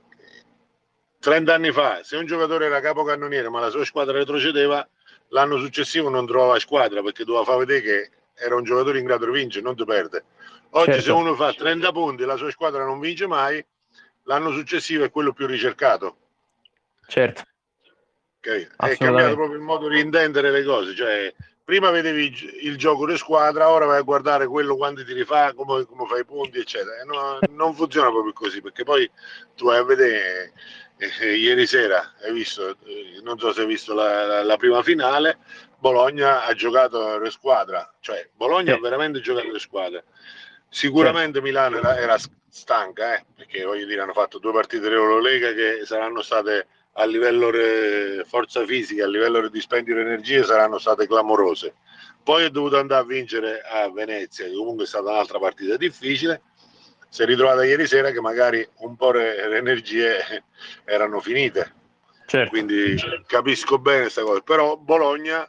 30 1.20 1.54
anni 1.54 1.72
fa 1.72 2.04
se 2.04 2.18
un 2.18 2.26
giocatore 2.26 2.66
era 2.66 2.80
capocannoniere 2.82 3.50
ma 3.50 3.60
la 3.60 3.70
sua 3.70 3.86
squadra 3.86 4.18
retrocedeva 4.18 4.88
l'anno 5.30 5.58
successivo 5.58 6.10
non 6.10 6.26
trovava 6.26 6.60
squadra 6.60 7.02
perché 7.02 7.24
doveva 7.24 7.44
far 7.44 7.58
vedere 7.58 7.82
che 7.82 8.12
era 8.36 8.56
un 8.56 8.64
giocatore 8.64 9.00
in 9.00 9.06
grado 9.06 9.26
di 9.26 9.32
vincere, 9.32 9.64
non 9.64 9.76
di 9.76 9.86
perdere. 9.86 10.26
Oggi 10.72 10.94
certo. 10.94 11.04
se 11.04 11.12
uno 11.12 11.36
fa 11.36 11.54
30 11.54 11.92
punti 11.92 12.24
e 12.24 12.26
la 12.26 12.36
sua 12.36 12.50
squadra 12.50 12.84
non 12.84 13.00
vince 13.00 13.28
mai, 13.28 13.64
l'anno 14.24 14.52
successivo 14.52 15.04
è 15.04 15.12
quello 15.12 15.34
più 15.34 15.46
ricercato. 15.48 16.18
Certo. 17.08 17.44
Okay. 18.40 18.68
È 18.76 18.98
cambiato 18.98 19.36
proprio 19.36 19.58
il 19.58 19.64
modo 19.64 19.88
di 19.88 20.00
intendere 20.02 20.52
le 20.52 20.64
cose, 20.64 20.94
cioè 20.94 21.34
prima 21.64 21.92
vedevi 21.92 22.60
il 22.64 22.78
gioco 22.78 23.06
di 23.08 23.16
squadra, 23.16 23.70
ora 23.70 23.86
vai 23.86 24.00
a 24.00 24.04
guardare 24.04 24.48
quello 24.48 24.76
quando 24.76 25.04
ti 25.06 25.14
rifà, 25.14 25.54
come, 25.54 25.86
come 25.86 26.06
fai 26.08 26.22
i 26.22 26.26
punti, 26.26 26.60
eccetera. 26.60 27.04
No, 27.06 27.40
non 27.52 27.74
funziona 27.74 28.10
proprio 28.10 28.34
così, 28.34 28.62
perché 28.62 28.84
poi 28.84 29.10
tu 29.56 29.66
vai 29.66 29.78
a 29.78 29.84
vedere 29.84 30.52
eh, 30.98 31.36
ieri 31.36 31.66
sera 31.66 32.14
hai 32.22 32.34
visto, 32.34 32.78
eh, 32.86 33.20
non 33.24 33.40
so 33.40 33.52
se 33.54 33.62
hai 33.62 33.68
visto 33.68 33.94
la, 33.94 34.26
la, 34.26 34.44
la, 34.44 34.58
prima 34.58 34.84
finale, 34.84 35.38
Bologna 35.78 36.46
ha 36.46 36.54
giocato 36.54 37.18
le 37.18 37.30
squadra, 37.30 37.94
cioè 38.00 38.30
Bologna 38.36 38.74
sì. 38.74 38.78
ha 38.78 38.82
veramente 38.82 39.20
giocato 39.22 39.52
le 39.52 39.60
squadre. 39.60 40.04
Sicuramente. 40.74 41.40
Milano 41.40 41.78
era, 41.78 41.98
era 41.98 42.18
stanca, 42.50 43.16
eh, 43.16 43.26
perché 43.36 43.64
voglio 43.64 43.86
dire, 43.86 44.02
hanno 44.02 44.14
fatto 44.14 44.40
due 44.40 44.52
partite 44.52 44.82
dell'Eurolega 44.82 45.54
che 45.54 45.82
saranno 45.86 46.22
state 46.22 46.68
a 46.94 47.06
livello 47.06 47.50
re, 47.52 48.24
forza 48.28 48.66
fisica, 48.66 49.06
a 49.06 49.08
livello 49.08 49.42
di 49.42 49.50
dispendio 49.50 49.94
di 49.96 50.02
energie, 50.02 50.44
saranno 50.44 50.80
state 50.80 51.08
clamorose. 51.08 51.76
Poi 52.24 52.46
è 52.46 52.50
dovuto 52.50 52.80
andare 52.80 53.04
a 53.04 53.06
vincere 53.06 53.62
a 53.62 53.90
Venezia, 53.92 54.46
che 54.46 54.54
comunque 54.54 54.86
è 54.86 54.88
stata 54.88 55.12
un'altra 55.12 55.40
partita 55.40 55.78
difficile 55.78 56.42
si 57.14 57.22
è 57.22 57.26
ritrovata 57.26 57.64
ieri 57.64 57.86
sera 57.86 58.10
che 58.10 58.20
magari 58.20 58.68
un 58.78 58.96
po' 58.96 59.12
le, 59.12 59.48
le 59.48 59.58
energie 59.58 60.18
erano 60.84 61.20
finite. 61.20 61.72
Certo. 62.26 62.50
Quindi 62.50 62.96
capisco 63.28 63.78
bene 63.78 64.02
questa 64.02 64.24
cosa, 64.24 64.42
però 64.42 64.78
Bologna 64.78 65.48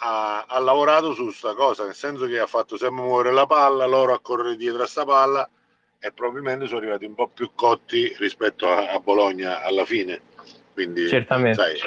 ha, 0.00 0.44
ha 0.46 0.58
lavorato 0.58 1.14
su 1.14 1.24
questa 1.24 1.54
cosa, 1.54 1.84
nel 1.84 1.94
senso 1.94 2.26
che 2.26 2.38
ha 2.38 2.46
fatto 2.46 2.76
sempre 2.76 3.02
muovere 3.02 3.32
la 3.32 3.46
palla, 3.46 3.86
loro 3.86 4.12
a 4.12 4.20
correre 4.20 4.56
dietro 4.56 4.82
a 4.82 4.86
sta 4.86 5.04
palla 5.04 5.48
e 5.98 6.12
probabilmente 6.12 6.66
sono 6.66 6.78
arrivati 6.78 7.04
un 7.04 7.14
po' 7.14 7.28
più 7.28 7.50
cotti 7.54 8.14
rispetto 8.18 8.68
a, 8.68 8.90
a 8.90 9.00
Bologna 9.00 9.62
alla 9.62 9.84
fine. 9.84 10.22
Quindi, 10.72 11.08
Certamente. 11.08 11.54
Sai, 11.60 11.78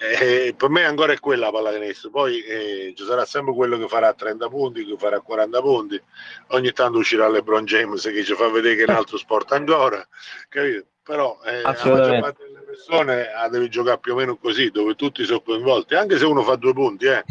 eh, 0.00 0.54
per 0.56 0.70
me 0.70 0.84
ancora 0.84 1.12
è 1.12 1.20
quella 1.20 1.46
la 1.46 1.52
pallacanestro, 1.52 2.10
poi 2.10 2.42
eh, 2.42 2.92
ci 2.96 3.04
sarà 3.04 3.24
sempre 3.24 3.54
quello 3.54 3.78
che 3.78 3.86
farà 3.86 4.12
30 4.12 4.48
punti, 4.48 4.84
che 4.84 4.96
farà 4.96 5.20
40 5.20 5.60
punti, 5.60 6.02
ogni 6.48 6.72
tanto 6.72 6.98
uscirà 6.98 7.28
LeBron 7.28 7.64
James 7.64 8.02
che 8.02 8.24
ci 8.24 8.34
fa 8.34 8.48
vedere 8.48 8.76
che 8.76 8.84
è 8.84 8.90
un 8.90 8.96
altro 8.96 9.18
sport 9.18 9.52
ancora, 9.52 10.04
capito? 10.48 10.86
però 11.02 11.38
eh, 11.44 11.62
la 11.62 11.70
maggior 11.70 12.20
parte 12.20 12.44
delle 12.44 12.60
persone 12.60 13.32
ah, 13.32 13.48
deve 13.48 13.68
giocare 13.68 13.98
più 13.98 14.12
o 14.12 14.16
meno 14.16 14.36
così, 14.36 14.70
dove 14.70 14.94
tutti 14.94 15.24
sono 15.24 15.40
coinvolti, 15.40 15.94
anche 15.94 16.18
se 16.18 16.24
uno 16.24 16.42
fa 16.42 16.56
due 16.56 16.72
punti, 16.72 17.06
eh. 17.06 17.24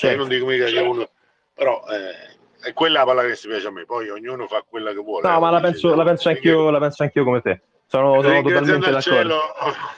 Cioè, 0.00 0.12
certo. 0.12 0.16
non 0.16 0.28
dico 0.28 0.46
mica 0.46 0.64
che 0.64 0.78
uno, 0.78 1.10
però 1.52 1.84
eh, 1.90 2.66
è 2.66 2.72
quella 2.72 3.00
la 3.00 3.04
pallacanestro 3.04 3.50
piace 3.50 3.66
a 3.66 3.70
me, 3.70 3.84
poi 3.84 4.08
ognuno 4.08 4.46
fa 4.46 4.64
quella 4.66 4.92
che 4.92 5.00
vuole. 5.00 5.28
No, 5.28 5.38
ma 5.38 5.50
la 5.50 5.60
penso, 5.60 5.94
la 5.94 6.04
penso, 6.04 6.30
anch'io, 6.30 6.70
la 6.70 6.78
penso 6.78 7.02
anch'io 7.02 7.22
come 7.22 7.42
te. 7.42 7.60
Sono, 7.84 8.22
sono 8.22 8.40
totalmente 8.40 8.90
d'accordo. 8.90 9.02
Cielo, 9.02 9.40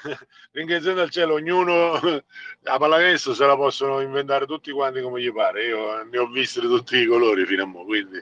ringraziando 0.50 1.02
al 1.02 1.10
cielo, 1.10 1.34
ognuno 1.34 2.00
la 2.62 2.78
pallacanestro 2.78 3.32
se 3.32 3.46
la 3.46 3.54
possono 3.54 4.00
inventare 4.00 4.44
tutti 4.44 4.72
quanti 4.72 5.00
come 5.02 5.20
gli 5.20 5.32
pare. 5.32 5.66
Io 5.66 6.02
ne 6.02 6.18
ho 6.18 6.26
viste 6.26 6.60
di 6.60 6.66
tutti 6.66 6.96
i 6.96 7.06
colori 7.06 7.46
fino 7.46 7.62
a 7.62 7.66
mo', 7.66 7.84
quindi 7.84 8.20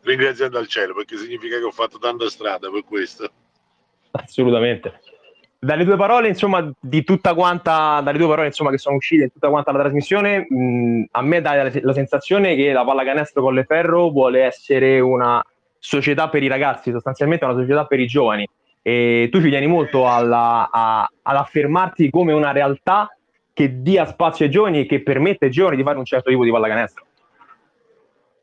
ringraziando 0.00 0.56
al 0.56 0.66
cielo 0.66 0.94
perché 0.94 1.18
significa 1.18 1.58
che 1.58 1.64
ho 1.64 1.72
fatto 1.72 1.98
tanta 1.98 2.26
strada 2.30 2.70
per 2.70 2.84
questo. 2.84 3.30
Assolutamente. 4.12 4.98
Dalle 5.60 5.84
due 5.84 5.96
parole, 5.96 6.28
insomma, 6.28 6.70
di 6.78 7.02
tutta 7.02 7.34
quanta, 7.34 8.00
dalle 8.02 8.18
due 8.18 8.28
parole 8.28 8.46
insomma, 8.46 8.70
che 8.70 8.78
sono 8.78 8.96
uscite 8.96 9.24
in 9.24 9.32
tutta 9.32 9.48
quanta 9.48 9.72
la 9.72 9.80
trasmissione, 9.80 10.46
mh, 10.48 11.04
a 11.10 11.22
me 11.22 11.40
dà 11.40 11.62
la, 11.64 11.70
la 11.82 11.92
sensazione 11.92 12.54
che 12.54 12.72
la 12.72 12.84
pallacanestro 12.84 13.42
Colleferro 13.42 14.10
vuole 14.10 14.42
essere 14.42 15.00
una 15.00 15.44
società 15.78 16.28
per 16.28 16.42
i 16.42 16.48
ragazzi, 16.48 16.92
sostanzialmente 16.92 17.44
una 17.44 17.54
società 17.54 17.86
per 17.86 17.98
i 17.98 18.06
giovani 18.06 18.48
e 18.82 19.28
tu 19.30 19.40
ci 19.42 19.50
tieni 19.50 19.66
molto 19.66 20.08
alla, 20.08 20.70
a, 20.72 21.10
ad 21.22 21.36
affermarti 21.36 22.08
come 22.08 22.32
una 22.32 22.52
realtà 22.52 23.14
che 23.52 23.82
dia 23.82 24.06
spazio 24.06 24.46
ai 24.46 24.50
giovani 24.50 24.80
e 24.80 24.86
che 24.86 25.02
permette 25.02 25.46
ai 25.46 25.50
giovani 25.50 25.76
di 25.76 25.82
fare 25.82 25.98
un 25.98 26.04
certo 26.04 26.30
tipo 26.30 26.44
di 26.44 26.50
pallacanestro. 26.50 27.04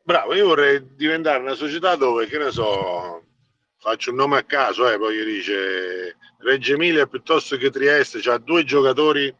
Bravo, 0.02 0.34
io 0.34 0.46
vorrei 0.46 0.94
diventare 0.94 1.42
una 1.42 1.54
società 1.54 1.96
dove, 1.96 2.26
che 2.26 2.38
ne 2.38 2.50
so, 2.52 3.22
faccio 3.78 4.10
un 4.10 4.16
nome 4.16 4.38
a 4.38 4.42
caso, 4.44 4.90
eh, 4.90 4.98
poi 4.98 5.24
dice 5.24 6.16
Reggio 6.38 6.74
Emilia 6.74 7.06
piuttosto 7.06 7.56
che 7.56 7.70
Trieste, 7.70 8.20
c'ha 8.20 8.38
due 8.38 8.64
giocatori 8.64 9.34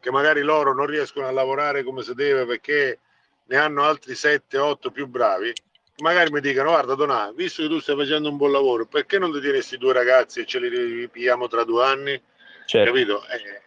che 0.00 0.10
magari 0.10 0.42
loro 0.42 0.74
non 0.74 0.86
riescono 0.86 1.26
a 1.26 1.32
lavorare 1.32 1.82
come 1.82 2.02
si 2.02 2.14
deve 2.14 2.44
perché 2.44 2.98
ne 3.46 3.56
hanno 3.56 3.82
altri 3.82 4.12
7-8 4.14 4.90
più 4.92 5.06
bravi, 5.06 5.52
magari 5.98 6.30
mi 6.30 6.40
dicono 6.40 6.70
guarda 6.70 6.94
Donà, 6.94 7.32
visto 7.34 7.62
che 7.62 7.68
tu 7.68 7.80
stai 7.80 7.96
facendo 7.96 8.28
un 8.28 8.36
buon 8.36 8.52
lavoro, 8.52 8.86
perché 8.86 9.18
non 9.18 9.32
ti 9.32 9.40
tieni 9.40 9.56
questi 9.56 9.78
due 9.78 9.92
ragazzi 9.92 10.40
e 10.40 10.46
ce 10.46 10.58
li 10.60 10.68
ripigliamo 10.68 11.46
tra 11.48 11.64
due 11.64 11.84
anni? 11.84 12.22
Certo. 12.66 12.92
Capito? 12.92 13.22
Eh, 13.28 13.62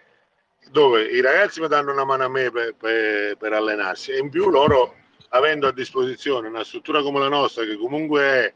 dove 0.71 1.03
i 1.03 1.21
ragazzi 1.21 1.61
mi 1.61 1.67
danno 1.67 1.91
una 1.91 2.03
mano 2.03 2.25
a 2.25 2.29
me 2.29 2.51
per, 2.51 2.75
per, 2.75 3.37
per, 3.37 3.53
allenarsi 3.53 4.11
e 4.11 4.17
in 4.17 4.29
più 4.29 4.49
loro 4.49 4.95
avendo 5.29 5.67
a 5.67 5.71
disposizione 5.71 6.47
una 6.47 6.63
struttura 6.63 7.01
come 7.01 7.19
la 7.19 7.29
nostra 7.29 7.63
che 7.63 7.77
comunque 7.77 8.21
è, 8.21 8.53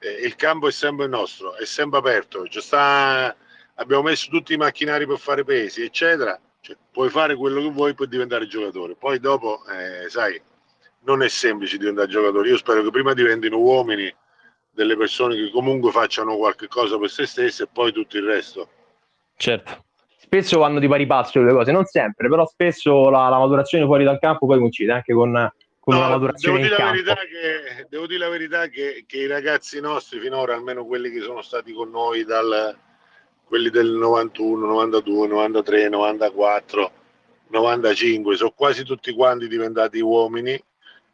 eh, 0.00 0.26
il 0.26 0.34
campo 0.34 0.68
è 0.68 0.72
sempre 0.72 1.06
nostro, 1.06 1.54
è 1.54 1.64
sempre 1.64 1.98
aperto, 1.98 2.44
sta, 2.50 3.34
abbiamo 3.74 4.02
messo 4.02 4.28
tutti 4.30 4.54
i 4.54 4.56
macchinari 4.56 5.06
per 5.06 5.18
fare 5.18 5.44
pesi 5.44 5.82
eccetera, 5.82 6.38
cioè, 6.60 6.76
puoi 6.90 7.08
fare 7.10 7.36
quello 7.36 7.60
che 7.60 7.70
vuoi 7.70 7.94
per 7.94 8.08
diventare 8.08 8.46
giocatore, 8.46 8.96
poi 8.96 9.20
dopo 9.20 9.60
eh, 9.66 10.08
sai 10.08 10.40
non 11.02 11.22
è 11.22 11.28
semplice 11.28 11.78
diventare 11.78 12.08
giocatore. 12.08 12.48
Io 12.48 12.56
spero 12.56 12.82
che 12.82 12.90
prima 12.90 13.14
diventino 13.14 13.58
uomini, 13.58 14.12
delle 14.72 14.96
persone 14.96 15.34
che 15.34 15.50
comunque 15.50 15.90
facciano 15.90 16.36
qualche 16.36 16.68
cosa 16.68 16.98
per 16.98 17.10
se 17.10 17.26
stesse 17.26 17.64
e 17.64 17.68
poi 17.72 17.92
tutto 17.92 18.16
il 18.16 18.24
resto. 18.24 18.68
Certo. 19.36 19.84
Spesso 20.16 20.58
vanno 20.58 20.78
di 20.78 20.86
pari 20.86 21.06
passo 21.06 21.42
le 21.42 21.52
cose, 21.52 21.72
non 21.72 21.84
sempre, 21.86 22.28
però 22.28 22.46
spesso 22.46 23.10
la, 23.10 23.28
la 23.28 23.38
maturazione 23.38 23.84
fuori 23.84 24.04
dal 24.04 24.20
campo 24.20 24.46
poi 24.46 24.58
coincide 24.58 24.92
anche 24.92 25.12
con, 25.12 25.52
con 25.80 25.94
no, 25.94 26.00
una 26.00 26.10
maturazione 26.10 26.60
devo 26.60 26.76
dire, 26.76 26.98
in 26.98 27.04
campo. 27.04 27.20
Che, 27.22 27.86
devo 27.88 28.06
dire 28.06 28.18
la 28.20 28.28
verità 28.28 28.66
che, 28.68 29.04
che, 29.06 29.16
i 29.16 29.26
ragazzi 29.26 29.80
nostri 29.80 30.20
finora, 30.20 30.54
almeno 30.54 30.84
quelli 30.84 31.10
che 31.10 31.20
sono 31.20 31.42
stati 31.42 31.72
con 31.72 31.90
noi 31.90 32.24
dal 32.24 32.76
quelli 33.44 33.70
del 33.70 33.90
91, 33.90 34.64
92, 34.64 35.26
93, 35.26 35.88
94, 35.88 36.92
95, 37.48 38.36
sono 38.36 38.52
quasi 38.52 38.84
tutti 38.84 39.12
quanti 39.12 39.48
diventati 39.48 39.98
uomini 39.98 40.62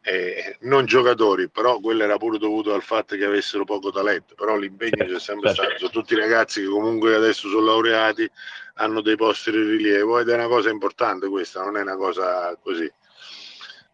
eh, 0.07 0.55
non 0.61 0.85
giocatori, 0.85 1.49
però 1.49 1.81
quello 1.81 2.03
era 2.03 2.15
pure 2.15 2.37
dovuto 2.37 2.73
al 2.73 2.81
fatto 2.81 3.17
che 3.17 3.25
avessero 3.25 3.65
poco 3.65 3.91
talento, 3.91 4.35
però 4.35 4.55
l'impegno 4.55 5.03
c'è 5.05 5.19
sempre 5.19 5.53
certo. 5.53 5.63
stato, 5.63 5.77
sono 5.79 5.89
tutti 5.89 6.15
ragazzi 6.15 6.61
che 6.61 6.67
comunque 6.67 7.13
adesso 7.13 7.49
sono 7.49 7.65
laureati, 7.65 8.29
hanno 8.75 9.01
dei 9.01 9.17
posti 9.17 9.51
di 9.51 9.57
rilievo 9.57 10.19
ed 10.19 10.29
è 10.29 10.35
una 10.35 10.47
cosa 10.47 10.69
importante 10.69 11.27
questa, 11.27 11.61
non 11.61 11.75
è 11.75 11.81
una 11.81 11.97
cosa 11.97 12.57
così. 12.61 12.89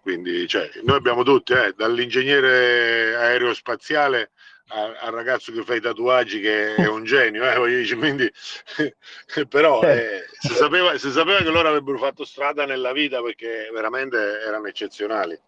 Quindi 0.03 0.45
cioè, 0.49 0.69
noi 0.83 0.97
abbiamo 0.97 1.23
tutti, 1.23 1.53
eh, 1.53 1.73
dall'ingegnere 1.77 3.15
aerospaziale 3.15 4.31
al 4.67 5.11
ragazzo 5.11 5.53
che 5.53 5.63
fa 5.63 5.75
i 5.75 5.79
tatuaggi 5.79 6.41
che 6.41 6.75
è 6.75 6.87
un 6.87 7.05
genio, 7.05 7.43
eh, 7.43 7.95
quindi, 7.95 8.29
però 9.47 9.81
eh, 9.81 10.25
si, 10.31 10.53
sapeva, 10.53 10.97
si 10.97 11.09
sapeva 11.09 11.37
che 11.37 11.49
loro 11.49 11.69
avrebbero 11.69 11.97
fatto 11.97 12.25
strada 12.25 12.65
nella 12.65 12.91
vita 12.91 13.21
perché 13.21 13.69
veramente 13.71 14.17
erano 14.45 14.67
eccezionali. 14.67 15.39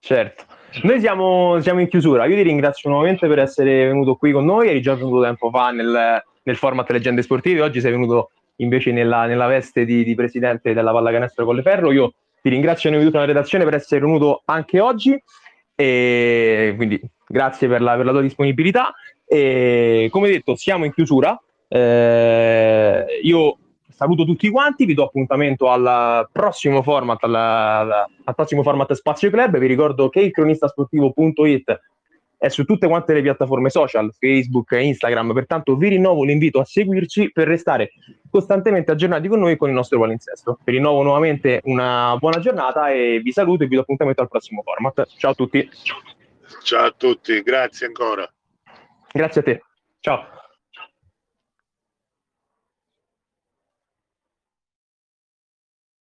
Certo. 0.00 0.44
Noi 0.82 1.00
siamo, 1.00 1.58
siamo, 1.62 1.80
in 1.80 1.88
chiusura. 1.88 2.26
Io 2.26 2.36
ti 2.36 2.42
ringrazio 2.42 2.90
nuovamente 2.90 3.26
per 3.26 3.38
essere 3.38 3.86
venuto 3.86 4.16
qui 4.16 4.32
con 4.32 4.44
noi. 4.44 4.68
Eri 4.68 4.82
già 4.82 4.94
venuto 4.94 5.22
tempo 5.22 5.48
fa 5.48 5.70
nel, 5.70 6.22
nel 6.42 6.56
format 6.56 6.90
Leggende 6.90 7.22
Sportive. 7.22 7.62
Oggi 7.62 7.80
sei 7.80 7.92
venuto 7.92 8.30
invece 8.56 8.92
nella, 8.92 9.24
nella 9.26 9.46
veste 9.46 9.84
di, 9.84 10.04
di, 10.04 10.14
presidente 10.14 10.74
della 10.74 10.92
Pallacanestro 10.92 11.44
Colleferro. 11.44 11.92
Io 11.92 12.12
ti 12.42 12.48
ringrazio 12.48 12.90
noi 12.90 13.00
di 13.00 13.06
tutta 13.06 13.18
la 13.18 13.24
redazione 13.24 13.64
per 13.64 13.74
essere 13.74 14.00
venuto 14.00 14.42
anche 14.44 14.80
oggi. 14.80 15.20
E 15.74 16.72
quindi 16.76 17.00
grazie 17.26 17.68
per 17.68 17.82
la, 17.82 17.96
per 17.96 18.04
la 18.04 18.12
tua 18.12 18.22
disponibilità. 18.22 18.92
E 19.26 20.08
come 20.10 20.28
detto, 20.28 20.56
siamo 20.56 20.84
in 20.84 20.92
chiusura. 20.92 21.38
Eh, 21.68 23.04
io 23.22 23.58
saluto 23.88 24.24
tutti 24.24 24.50
quanti, 24.50 24.84
vi 24.84 24.94
do 24.94 25.04
appuntamento 25.04 25.70
al 25.70 26.28
prossimo 26.30 26.82
format, 26.82 27.24
alla, 27.24 28.06
al 28.24 28.34
prossimo 28.34 28.62
format 28.62 28.92
Spazio 28.92 29.30
Club. 29.30 29.58
Vi 29.58 29.66
ricordo 29.66 30.08
che 30.08 30.20
il 30.20 30.30
cronistasportivo.it 30.30 31.80
è 32.38 32.48
su 32.48 32.64
tutte 32.64 32.86
quante 32.86 33.14
le 33.14 33.22
piattaforme 33.22 33.70
social, 33.70 34.12
Facebook, 34.18 34.72
Instagram, 34.72 35.32
pertanto 35.32 35.76
vi 35.76 35.88
rinnovo 35.88 36.24
l'invito 36.24 36.60
a 36.60 36.64
seguirci 36.64 37.32
per 37.32 37.48
restare 37.48 37.92
costantemente 38.30 38.92
aggiornati 38.92 39.28
con 39.28 39.40
noi 39.40 39.56
con 39.56 39.68
il 39.68 39.74
nostro 39.74 39.98
palinsesto. 39.98 40.58
Vi 40.64 40.72
rinnovo 40.72 41.02
nuovamente 41.02 41.60
una 41.64 42.16
buona 42.18 42.38
giornata 42.38 42.90
e 42.90 43.20
vi 43.22 43.32
saluto 43.32 43.64
e 43.64 43.66
vi 43.66 43.76
do 43.76 43.82
appuntamento 43.82 44.22
al 44.22 44.28
prossimo 44.28 44.62
format. 44.62 45.06
Ciao 45.16 45.30
a 45.30 45.34
tutti. 45.34 45.68
Ciao 46.62 46.86
a 46.86 46.94
tutti, 46.96 47.40
grazie 47.42 47.86
ancora. 47.86 48.30
Grazie 49.12 49.40
a 49.40 49.44
te. 49.44 49.62
Ciao. 50.00 50.45